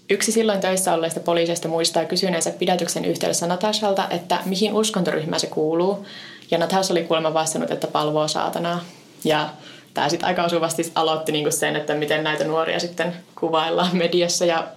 [0.10, 6.06] Yksi silloin töissä olleista poliiseista muistaa kysyneensä pidätyksen yhteydessä Natashalta, että mihin uskontoryhmään se kuuluu.
[6.52, 8.84] Ja Natasha oli kuulemma vastannut, että palvoo saatanaa.
[9.24, 9.50] Ja
[9.94, 14.68] tämä sitten aika osuvasti aloitti niinku sen, että miten näitä nuoria sitten kuvaillaan mediassa ja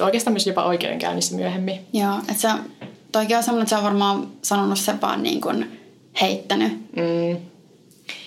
[0.00, 1.80] oikeastaan myös jopa oikeudenkäynnissä myöhemmin.
[1.92, 2.48] Joo, että se
[3.12, 5.80] toikin on semmoinen, että se on varmaan sanonut sen vaan niin kuin
[6.20, 6.72] heittänyt.
[6.96, 7.36] Mm.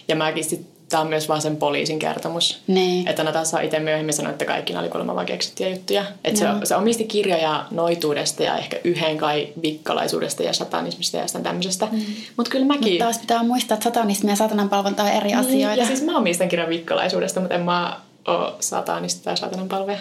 [0.08, 2.60] Ja mäkin sitten tämä on myös vaan sen poliisin kertomus.
[2.68, 3.08] Niin.
[3.08, 6.04] Että Natasha itse myöhemmin sanoi, että kaikki oli kuulemma vaan keksittyjä juttuja.
[6.24, 6.60] Että no.
[6.60, 11.88] se, se omisti kirjoja noituudesta ja ehkä yhden kai vikkalaisuudesta ja satanismista ja jostain tämmöisestä.
[11.92, 12.02] Mm.
[12.38, 12.92] Mutta kyllä mäkin...
[12.92, 15.82] Mutta taas pitää muistaa, että satanismi ja satanan palvonta on eri niin, asioita.
[15.82, 20.00] Ja siis mä omistan kirjan vikkalaisuudesta, mutta en mä ole satanista tai satanan palveja.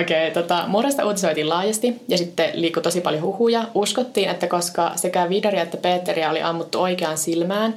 [0.00, 3.64] Okei, okay, tota, murrasta uutisoitiin laajasti ja sitten liikkui tosi paljon huhuja.
[3.74, 7.74] Uskottiin, että koska sekä Vidaria että Peteria oli ammuttu oikeaan silmään,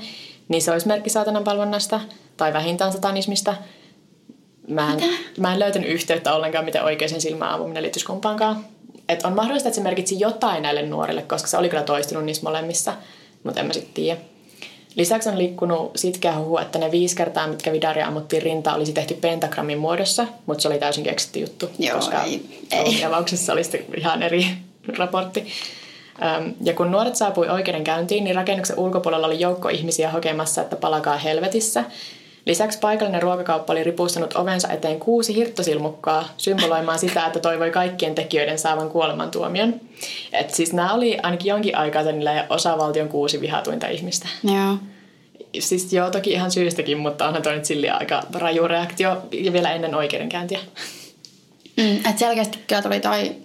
[0.50, 2.02] niin se olisi merkki saatanan palvonnasta
[2.38, 3.56] tai vähintään satanismista.
[4.68, 5.00] Mä en,
[5.38, 8.66] mä en löytänyt yhteyttä ollenkaan, miten oikeisen silmään ampuminen liittyisi kumpaankaan.
[9.10, 12.44] Et on mahdollista, että se merkitsi jotain näille nuorille, koska se oli kyllä toistunut niissä
[12.44, 12.94] molemmissa,
[13.44, 14.20] mutta en mä sitten tiedä.
[14.96, 19.14] Lisäksi on liikkunut sitkeä huhu, että ne viisi kertaa, mitkä Vidaria ammuttiin rintaa, olisi tehty
[19.14, 21.70] pentagrammin muodossa, mutta se oli täysin keksitty juttu.
[21.80, 22.66] Joo, koska ei.
[22.72, 23.06] ei.
[23.06, 23.62] avauksessa oli
[23.98, 24.48] ihan eri
[24.98, 25.48] raportti.
[26.64, 31.84] Ja kun nuoret saapui oikeudenkäyntiin, niin rakennuksen ulkopuolella oli joukko ihmisiä hokemassa, että palakaa helvetissä.
[32.46, 38.60] Lisäksi paikallinen ruokakauppa oli ripustanut ovensa eteen kuusi hirttosilmukkaa symboloimaan sitä, että toivoi kaikkien tekijöiden
[38.60, 39.74] saavan kuolemantuomion.
[40.34, 42.04] Et siis nämä oli ainakin jonkin aikaa
[42.50, 44.28] osavaltion kuusi vihatuinta ihmistä.
[44.44, 44.78] Joo.
[45.60, 49.72] Siis joo, toki ihan syystäkin, mutta onhan toi nyt silleen aika raju reaktio ja vielä
[49.72, 50.60] ennen oikeudenkäyntiä.
[51.78, 53.36] Mm, et selkeästi kyllä tuli toi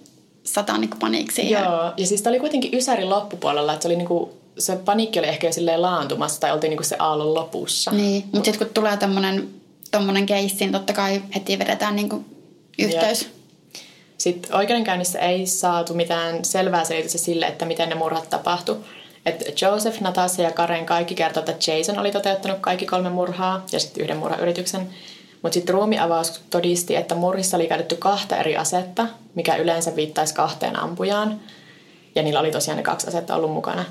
[0.45, 1.62] satanikkopaniikki siihen.
[1.62, 5.47] Joo, ja siis oli kuitenkin Ysärin loppupuolella, että se oli niinku, se paniikki oli ehkä
[5.47, 7.90] jo silleen laantumassa tai oltiin niinku se aallon lopussa.
[7.90, 9.49] Niin, mutta sitten kun tulee tämmöinen
[9.90, 12.24] tommonen keissi, niin totta kai heti vedetään niinku
[12.78, 13.22] yhteys.
[13.22, 13.30] Jep.
[14.18, 18.76] Sitten oikeudenkäynnissä ei saatu mitään selvää selitystä sille, että miten ne murhat tapahtui.
[19.26, 23.80] Et Joseph, Natasha ja Karen kaikki kertovat, että Jason oli toteuttanut kaikki kolme murhaa ja
[23.80, 24.88] sitten yhden murhayrityksen.
[25.45, 30.78] Mutta sitten ruumiavaus todisti, että murhissa oli käytetty kahta eri asetta, mikä yleensä viittaisi kahteen
[30.78, 31.40] ampujaan.
[32.14, 33.84] Ja niillä oli tosiaan ne kaksi asetta ollut mukana.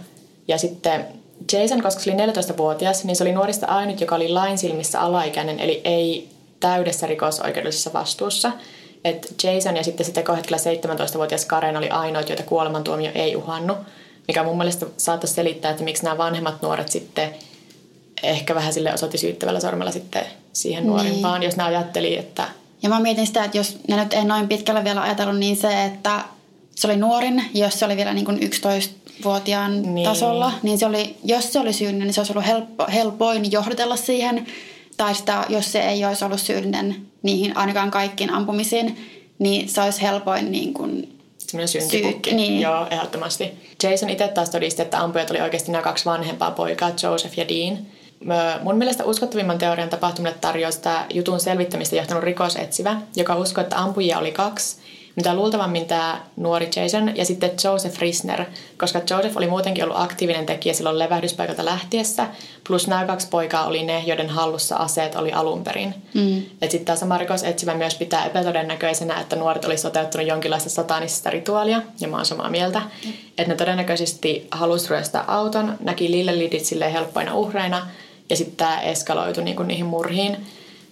[0.48, 1.06] Ja sitten
[1.52, 5.60] Jason, koska se oli 14-vuotias, niin se oli nuorista ainut, joka oli lain silmissä alaikäinen,
[5.60, 6.30] eli ei
[6.60, 8.52] täydessä rikosoikeudellisessa vastuussa.
[9.06, 13.78] Et Jason ja sitten sitten hetkellä 17-vuotias Karen oli ainoat, joita kuolemantuomio ei uhannut,
[14.28, 17.34] mikä mun mielestä saattaisi selittää, että miksi nämä vanhemmat nuoret sitten
[18.24, 21.48] ehkä vähän sille osoitti syyttävällä sormella sitten siihen nuorimpaan, niin.
[21.48, 22.48] jos ne ajatteli, että...
[22.84, 25.86] Ja mä mietin sitä, että jos ne nyt ei noin pitkällä vielä ajatellut, niin se,
[25.86, 26.24] että
[26.76, 30.10] se oli nuorin, jos se oli vielä niin kuin 11-vuotiaan niin.
[30.10, 33.96] tasolla, niin se oli, jos se oli syyllinen, niin se olisi ollut helppo, helpoin johdatella
[33.96, 34.46] siihen.
[34.98, 40.02] Tai sitä, jos se ei olisi ollut syyllinen niihin ainakaan kaikkiin ampumisiin, niin se olisi
[40.02, 41.20] helpoin niin kuin
[41.66, 42.30] syntipukki.
[42.30, 42.62] Syy, niin.
[42.62, 43.52] Joo, ehdottomasti.
[43.84, 47.78] Jason itse taas todisti, että ampujat oli oikeasti nämä kaksi vanhempaa poikaa, Joseph ja Dean–
[48.64, 54.20] Mun mielestä uskottavimman teorian tapahtumille tarjoaa sitä jutun selvittämistä johtanut rikosetsivä, joka uskoi, että ampujia
[54.20, 54.78] oli kaksi,
[55.16, 58.46] mitä luultavammin tämä nuori Jason ja sitten Joseph Risner,
[58.78, 62.28] koska Joseph oli muutenkin ollut aktiivinen tekijä silloin levähdyspaikalta lähtiessä,
[62.68, 65.96] plus nämä kaksi poikaa oli ne, joiden hallussa aseet oli alun perin.
[66.14, 66.42] Mm.
[66.62, 72.08] Sitten tämä sama rikosetsivä myös pitää epätodennäköisenä, että nuoret olisi toteuttanut jonkinlaista satanisista rituaalia, ja
[72.08, 73.14] mä oon samaa mieltä, mm.
[73.38, 77.88] että ne todennäköisesti halusi ryöstää auton, näki Lillelidit silleen helppoina uhreina,
[78.30, 80.38] ja sitten tämä eskaloitui niinku niihin murhiin.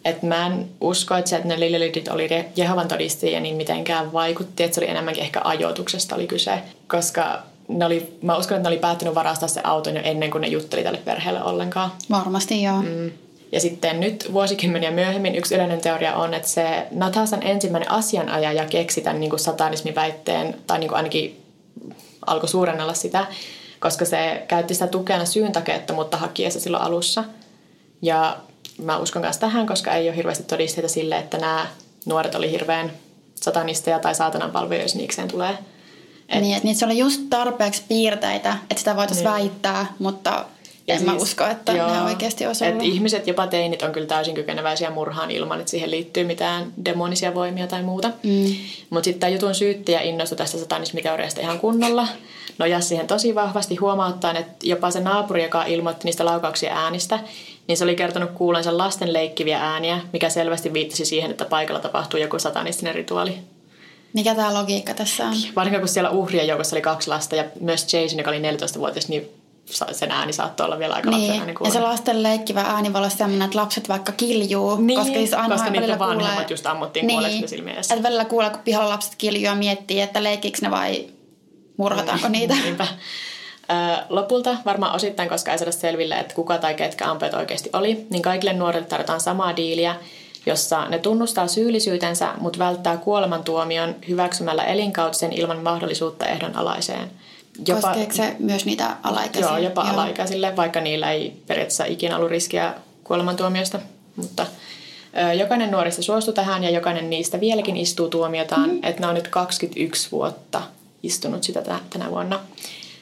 [0.06, 4.64] Et mä en usko, että se, että ne Lillelidit oli Jehovan todistajia, niin mitenkään vaikutti.
[4.64, 6.62] Että se oli enemmänkin ehkä ajoituksesta oli kyse.
[6.88, 10.42] Koska ne oli, mä uskon, että ne oli päättänyt varastaa se auton jo ennen kuin
[10.42, 11.92] ne jutteli tälle perheelle ollenkaan.
[12.12, 12.82] Varmasti joo.
[12.82, 13.12] Mm.
[13.52, 19.02] Ja sitten nyt vuosikymmeniä myöhemmin yksi yleinen teoria on, että se Nathasan ensimmäinen asianajaja keksi
[19.02, 21.42] tämän niin kuin satanismiväitteen, tai niin kuin ainakin
[22.26, 23.26] alkoi suurennella sitä,
[23.82, 27.24] koska se käytti sitä tukena syyntakeettomuutta hakiessa silloin alussa.
[28.02, 28.38] Ja
[28.82, 31.68] mä uskon myös tähän, koska ei ole hirveästi todisteita sille, että nämä
[32.06, 32.92] nuoret oli hirveän
[33.36, 35.58] satanisteja tai saatanan palveluja, jos niikseen tulee.
[36.30, 39.34] Et, niin, että niissä oli just tarpeeksi piirteitä, että sitä voitaisiin niin.
[39.34, 40.46] väittää, mutta
[40.88, 42.84] ja en siis, mä usko, että joo, ne oikeasti olisi ollut.
[42.84, 47.68] ihmiset, jopa teinit, on kyllä täysin kykeneväisiä murhaan ilman, että siihen liittyy mitään demonisia voimia
[47.68, 48.12] tai muuta.
[48.24, 48.56] Mm.
[48.90, 52.08] Mutta sitten tämä jutun syyttäjä innostui tästä satanismiteoriasta ihan kunnolla.
[52.58, 57.20] Nojasi siihen tosi vahvasti huomauttaen, että jopa se naapuri, joka ilmoitti niistä laukauksia äänistä,
[57.68, 62.20] niin se oli kertonut kuulensa lasten leikkiviä ääniä, mikä selvästi viittasi siihen, että paikalla tapahtuu
[62.20, 63.38] joku satanistinen rituaali.
[64.14, 65.34] Mikä tämä logiikka tässä on?
[65.56, 69.30] Varsinkin kun siellä uhrien joukossa oli kaksi lasta ja myös Jason, joka oli 14-vuotias, niin
[69.92, 71.22] sen ääni saattoi olla vielä aika niin.
[71.22, 74.76] lapsen ääni Ja se lasten leikkivä ääni voi olla sellainen, että lapset vaikka kiljuu.
[74.76, 76.48] Niin, koska, siis aina koska niiden vanhemmat kuulee...
[76.50, 77.20] just ammuttiin niin.
[77.20, 81.08] kuolleeksi silmiä Että välillä kuulee, kun pihalla lapset kiljuu ja miettii, että leikiksi ne vai
[81.82, 82.54] murhataanko mm, niitä.
[84.10, 88.22] Lopulta, varmaan osittain, koska ei saada selville, että kuka tai ketkä ampeet oikeasti oli, niin
[88.22, 89.96] kaikille nuorille tarjotaan samaa diiliä,
[90.46, 97.12] jossa ne tunnustaa syyllisyytensä, mutta välttää kuolemantuomion hyväksymällä elinkautisen ilman mahdollisuutta ehdonalaiseen.
[97.68, 99.52] Jopa, Koskeeko se myös niitä alaikäisiä?
[99.52, 99.94] Joo, jopa joo.
[99.94, 102.74] alaikäisille, vaikka niillä ei periaatteessa ikinä ollut riskiä
[103.04, 103.80] kuolemantuomiosta.
[104.16, 104.46] Mutta
[105.18, 108.70] ö, jokainen nuorista suostui tähän ja jokainen niistä vieläkin istuu tuomiotaan.
[108.70, 108.84] Mm-hmm.
[108.84, 110.62] Että ne on nyt 21 vuotta
[111.04, 112.40] istunut sitä tänä vuonna.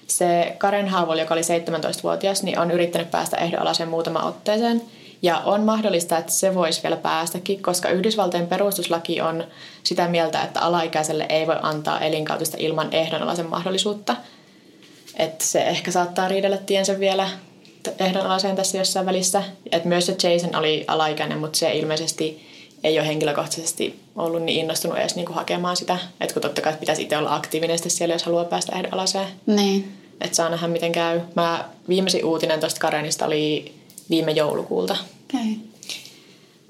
[0.08, 4.82] Se Karen Haavol, joka oli 17-vuotias, niin on yrittänyt päästä ehdonalaiseen muutama otteeseen.
[5.22, 9.44] Ja on mahdollista, että se voisi vielä päästäkin, koska Yhdysvaltojen perustuslaki on
[9.84, 14.16] sitä mieltä, että alaikäiselle ei voi antaa elinkautista ilman ehdonalaisen mahdollisuutta.
[15.16, 17.30] Että se ehkä saattaa riidellä tiensä vielä
[18.00, 19.44] ehdonalaiseen tässä jossain välissä.
[19.72, 22.49] Et myös se Jason oli alaikäinen, mutta se ilmeisesti
[22.84, 25.98] ei ole henkilökohtaisesti ollut niin innostunut edes niinku hakemaan sitä.
[26.22, 29.28] Että kun totta kai pitäisi itse olla aktiivinen siellä, jos haluaa päästä ehdonalaiseen.
[29.46, 29.92] Niin.
[30.22, 31.20] Että saa nähdä, miten käy.
[31.36, 33.74] Mä viimeisin uutinen tuosta Karenista oli
[34.10, 34.98] viime joulukuulta.
[35.36, 35.52] Okay.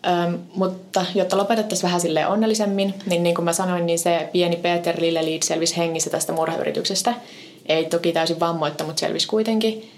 [0.07, 4.55] Öm, mutta jotta lopetettaisiin vähän sille onnellisemmin, niin niin kuin mä sanoin, niin se pieni
[4.55, 7.14] Peter Lilleliid selvisi hengissä tästä murhayrityksestä.
[7.66, 9.91] Ei toki täysin vammoitta, mutta selvisi kuitenkin.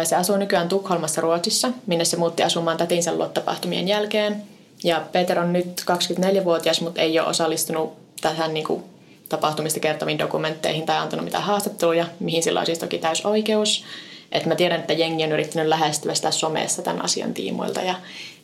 [0.00, 4.42] Ö, se asuu nykyään Tukholmassa Ruotsissa, minne se muutti asumaan tätinsä luottapahtumien jälkeen.
[4.84, 8.84] Ja Peter on nyt 24-vuotias, mutta ei ole osallistunut tähän niin kuin,
[9.28, 13.84] tapahtumista kertoviin dokumentteihin tai antanut mitään haastatteluja, mihin sillä on siis toki täys oikeus.
[14.32, 17.80] Et mä tiedän, että jengi on yrittänyt lähestyä sitä somessa tämän asian tiimoilta.
[17.80, 17.94] Ja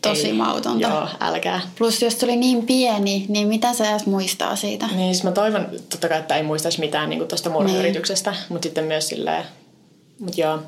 [0.03, 0.89] Tosi ei, mautonta.
[0.89, 1.61] Joo, älkää.
[1.79, 4.87] Plus jos oli niin pieni, niin mitä se edes muistaa siitä?
[4.87, 8.41] Niin, siis mä toivon totta kai, että ei muistaisi mitään niin tuosta murhayrityksestä, niin.
[8.49, 9.45] mutta sitten myös silleen,
[10.19, 10.59] Mut joo.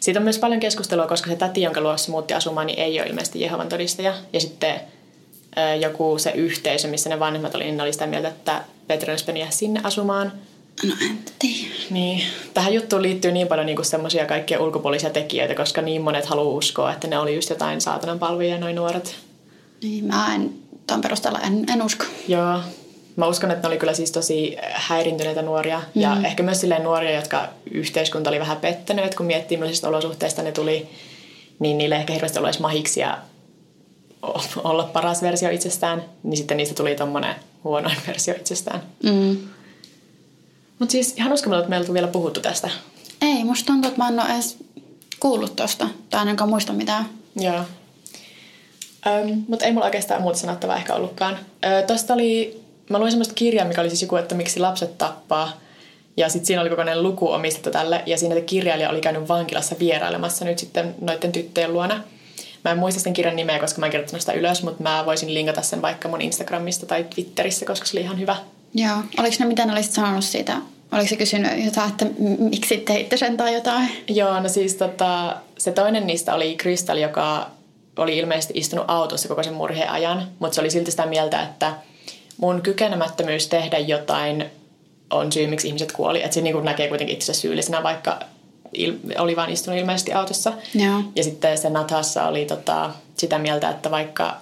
[0.00, 3.08] Siitä on myös paljon keskustelua, koska se täti, jonka luossa muutti asumaan, niin ei ole
[3.08, 4.14] ilmeisesti Jehovan todistaja.
[4.32, 4.80] Ja sitten
[5.80, 8.64] joku se yhteisö, missä ne vanhemmat oli, niin ne oli sitä mieltä, että
[9.10, 10.32] olisi jäädä sinne asumaan.
[10.84, 11.74] No en tiedä.
[11.90, 12.22] Niin.
[12.54, 16.92] Tähän juttuun liittyy niin paljon niinku semmoisia kaikkia ulkopuolisia tekijöitä, koska niin monet haluaa uskoa,
[16.92, 19.16] että ne oli just jotain saatanan palveluja noin nuoret.
[19.82, 20.50] Niin, mä en,
[20.86, 22.04] tämän perusteella en, en usko.
[22.28, 22.60] Joo.
[23.16, 25.82] Mä uskon, että ne oli kyllä siis tosi häirintyneitä nuoria.
[25.94, 26.02] Mm.
[26.02, 30.42] Ja ehkä myös silleen nuoria, jotka yhteiskunta oli vähän pettänyt, että kun miettii millaisista olosuhteista
[30.42, 30.88] ne tuli,
[31.58, 33.18] niin niille ehkä hirveästi olisi mahiksia
[34.64, 38.82] olla paras versio itsestään, niin sitten niistä tuli tommonen huonoin versio itsestään.
[39.02, 39.38] Mm.
[40.78, 42.70] Mutta siis ihan uskomaton, että meillä on vielä puhuttu tästä.
[43.22, 44.56] Ei, musta tuntuu, että mä en ole edes
[45.20, 45.88] kuullut tosta.
[46.10, 47.08] Tai ainakaan muista mitään.
[47.36, 47.60] Joo.
[49.06, 51.38] Öm, mutta ei mulla oikeastaan muuta sanottavaa ehkä ollutkaan.
[51.64, 52.60] Ö, tosta oli,
[52.90, 55.52] mä luin semmoista kirjaa, mikä oli siis joku, että miksi lapset tappaa.
[56.16, 58.02] Ja sitten siinä oli kokonainen luku omistettu tälle.
[58.06, 62.00] Ja siinä kirjailija oli käynyt vankilassa vierailemassa nyt sitten noiden tyttöjen luona.
[62.68, 65.34] Mä en muista sen kirjan nimeä, koska mä en kirjoittanut sitä ylös, mutta mä voisin
[65.34, 68.36] linkata sen vaikka mun Instagramista tai Twitterissä, koska se oli ihan hyvä.
[68.74, 68.96] Joo.
[69.18, 70.56] Oliko ne mitä ne olisit sanonut siitä?
[70.92, 72.06] Oliko se kysynyt jotain, että
[72.38, 73.88] miksi teitte sen tai jotain?
[74.08, 77.50] Joo, no siis tota, se toinen niistä oli Crystal, joka
[77.96, 81.74] oli ilmeisesti istunut autossa koko sen murheen ajan, mutta se oli silti sitä mieltä, että
[82.36, 84.44] mun kykenemättömyys tehdä jotain
[85.10, 86.22] on syy, miksi ihmiset kuoli.
[86.22, 88.20] Että se niin näkee kuitenkin itse syyllisenä, vaikka
[88.76, 90.52] il- oli vain istunut ilmeisesti autossa.
[90.74, 91.02] Joo.
[91.16, 94.34] Ja sitten se Nathassa oli tota, sitä mieltä, että vaikka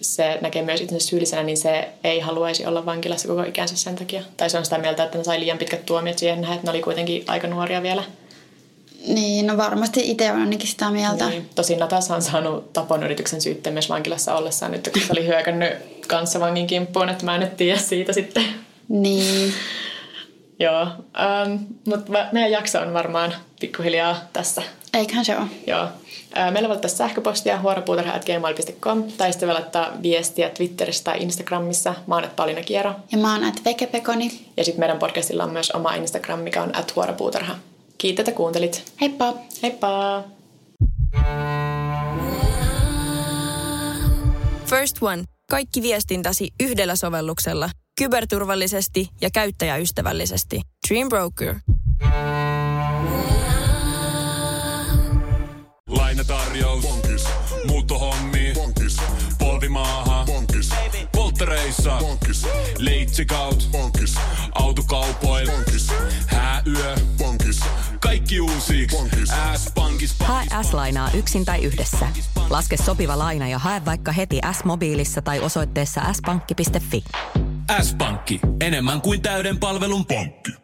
[0.00, 4.22] se näkee myös itsensä syyllisenä, niin se ei haluaisi olla vankilassa koko ikänsä sen takia.
[4.36, 6.70] Tai se on sitä mieltä, että ne sai liian pitkät tuomiot siihen nähdä, että ne
[6.70, 8.02] oli kuitenkin aika nuoria vielä.
[9.06, 11.28] Niin, no varmasti itse on ainakin sitä mieltä.
[11.28, 11.48] Niin.
[11.54, 15.72] Tosin Natas on saanut tapon yrityksen syytteen myös vankilassa ollessaan nyt, kun se oli hyökännyt
[16.08, 18.44] kanssavangin kimppuun, että mä en nyt tiedä siitä sitten.
[18.88, 19.52] Niin.
[20.60, 24.62] Joo, ähm, mutta meidän jakso on varmaan pikkuhiljaa tässä.
[24.94, 25.46] Eiköhän se ole.
[25.66, 25.88] Joo.
[26.38, 31.94] Äh, meillä voi laittaa sähköpostia huoropuutarha.gmail.com tai sitten voi laittaa viestiä Twitterissä tai Instagramissa.
[32.06, 32.94] Mä oon Pauliina Kiero.
[33.12, 34.30] Ja mä oon at Vekepekoni.
[34.56, 37.54] Ja sitten meidän podcastilla on myös oma Instagram, mikä on at huoropuutarha.
[37.98, 38.92] Kiitos, että kuuntelit.
[39.00, 39.34] Heippa!
[39.62, 40.22] Heippa!
[44.66, 45.24] First One.
[45.50, 47.70] Kaikki viestintäsi yhdellä sovelluksella.
[47.98, 50.60] Kyberturvallisesti ja käyttäjäystävällisesti.
[50.88, 51.54] Dream Broker.
[55.88, 56.82] Lainatarjous.
[56.86, 57.24] Bonkis.
[57.66, 58.52] Muuttohommi.
[58.54, 58.96] Bonkis.
[59.38, 60.24] Polvimaaha.
[60.26, 60.70] Bonkis.
[61.12, 61.98] Polttereissa.
[61.98, 62.46] Bonkis.
[62.78, 63.68] Leitsikaut.
[63.72, 64.14] Bonkis.
[64.54, 65.50] Autokaupoil.
[65.50, 65.86] Bonkis.
[66.26, 66.94] Hääyö.
[67.18, 67.60] Bonkis.
[68.00, 68.86] Kaikki uusi.
[69.56, 70.14] S-pankis.
[70.20, 72.08] Hae S-lainaa yksin tai yhdessä.
[72.50, 77.04] Laske sopiva laina ja hae vaikka heti S-mobiilissa tai osoitteessa s-pankki.fi.
[77.82, 78.40] S-pankki.
[78.60, 80.63] Enemmän kuin täyden palvelun pankki.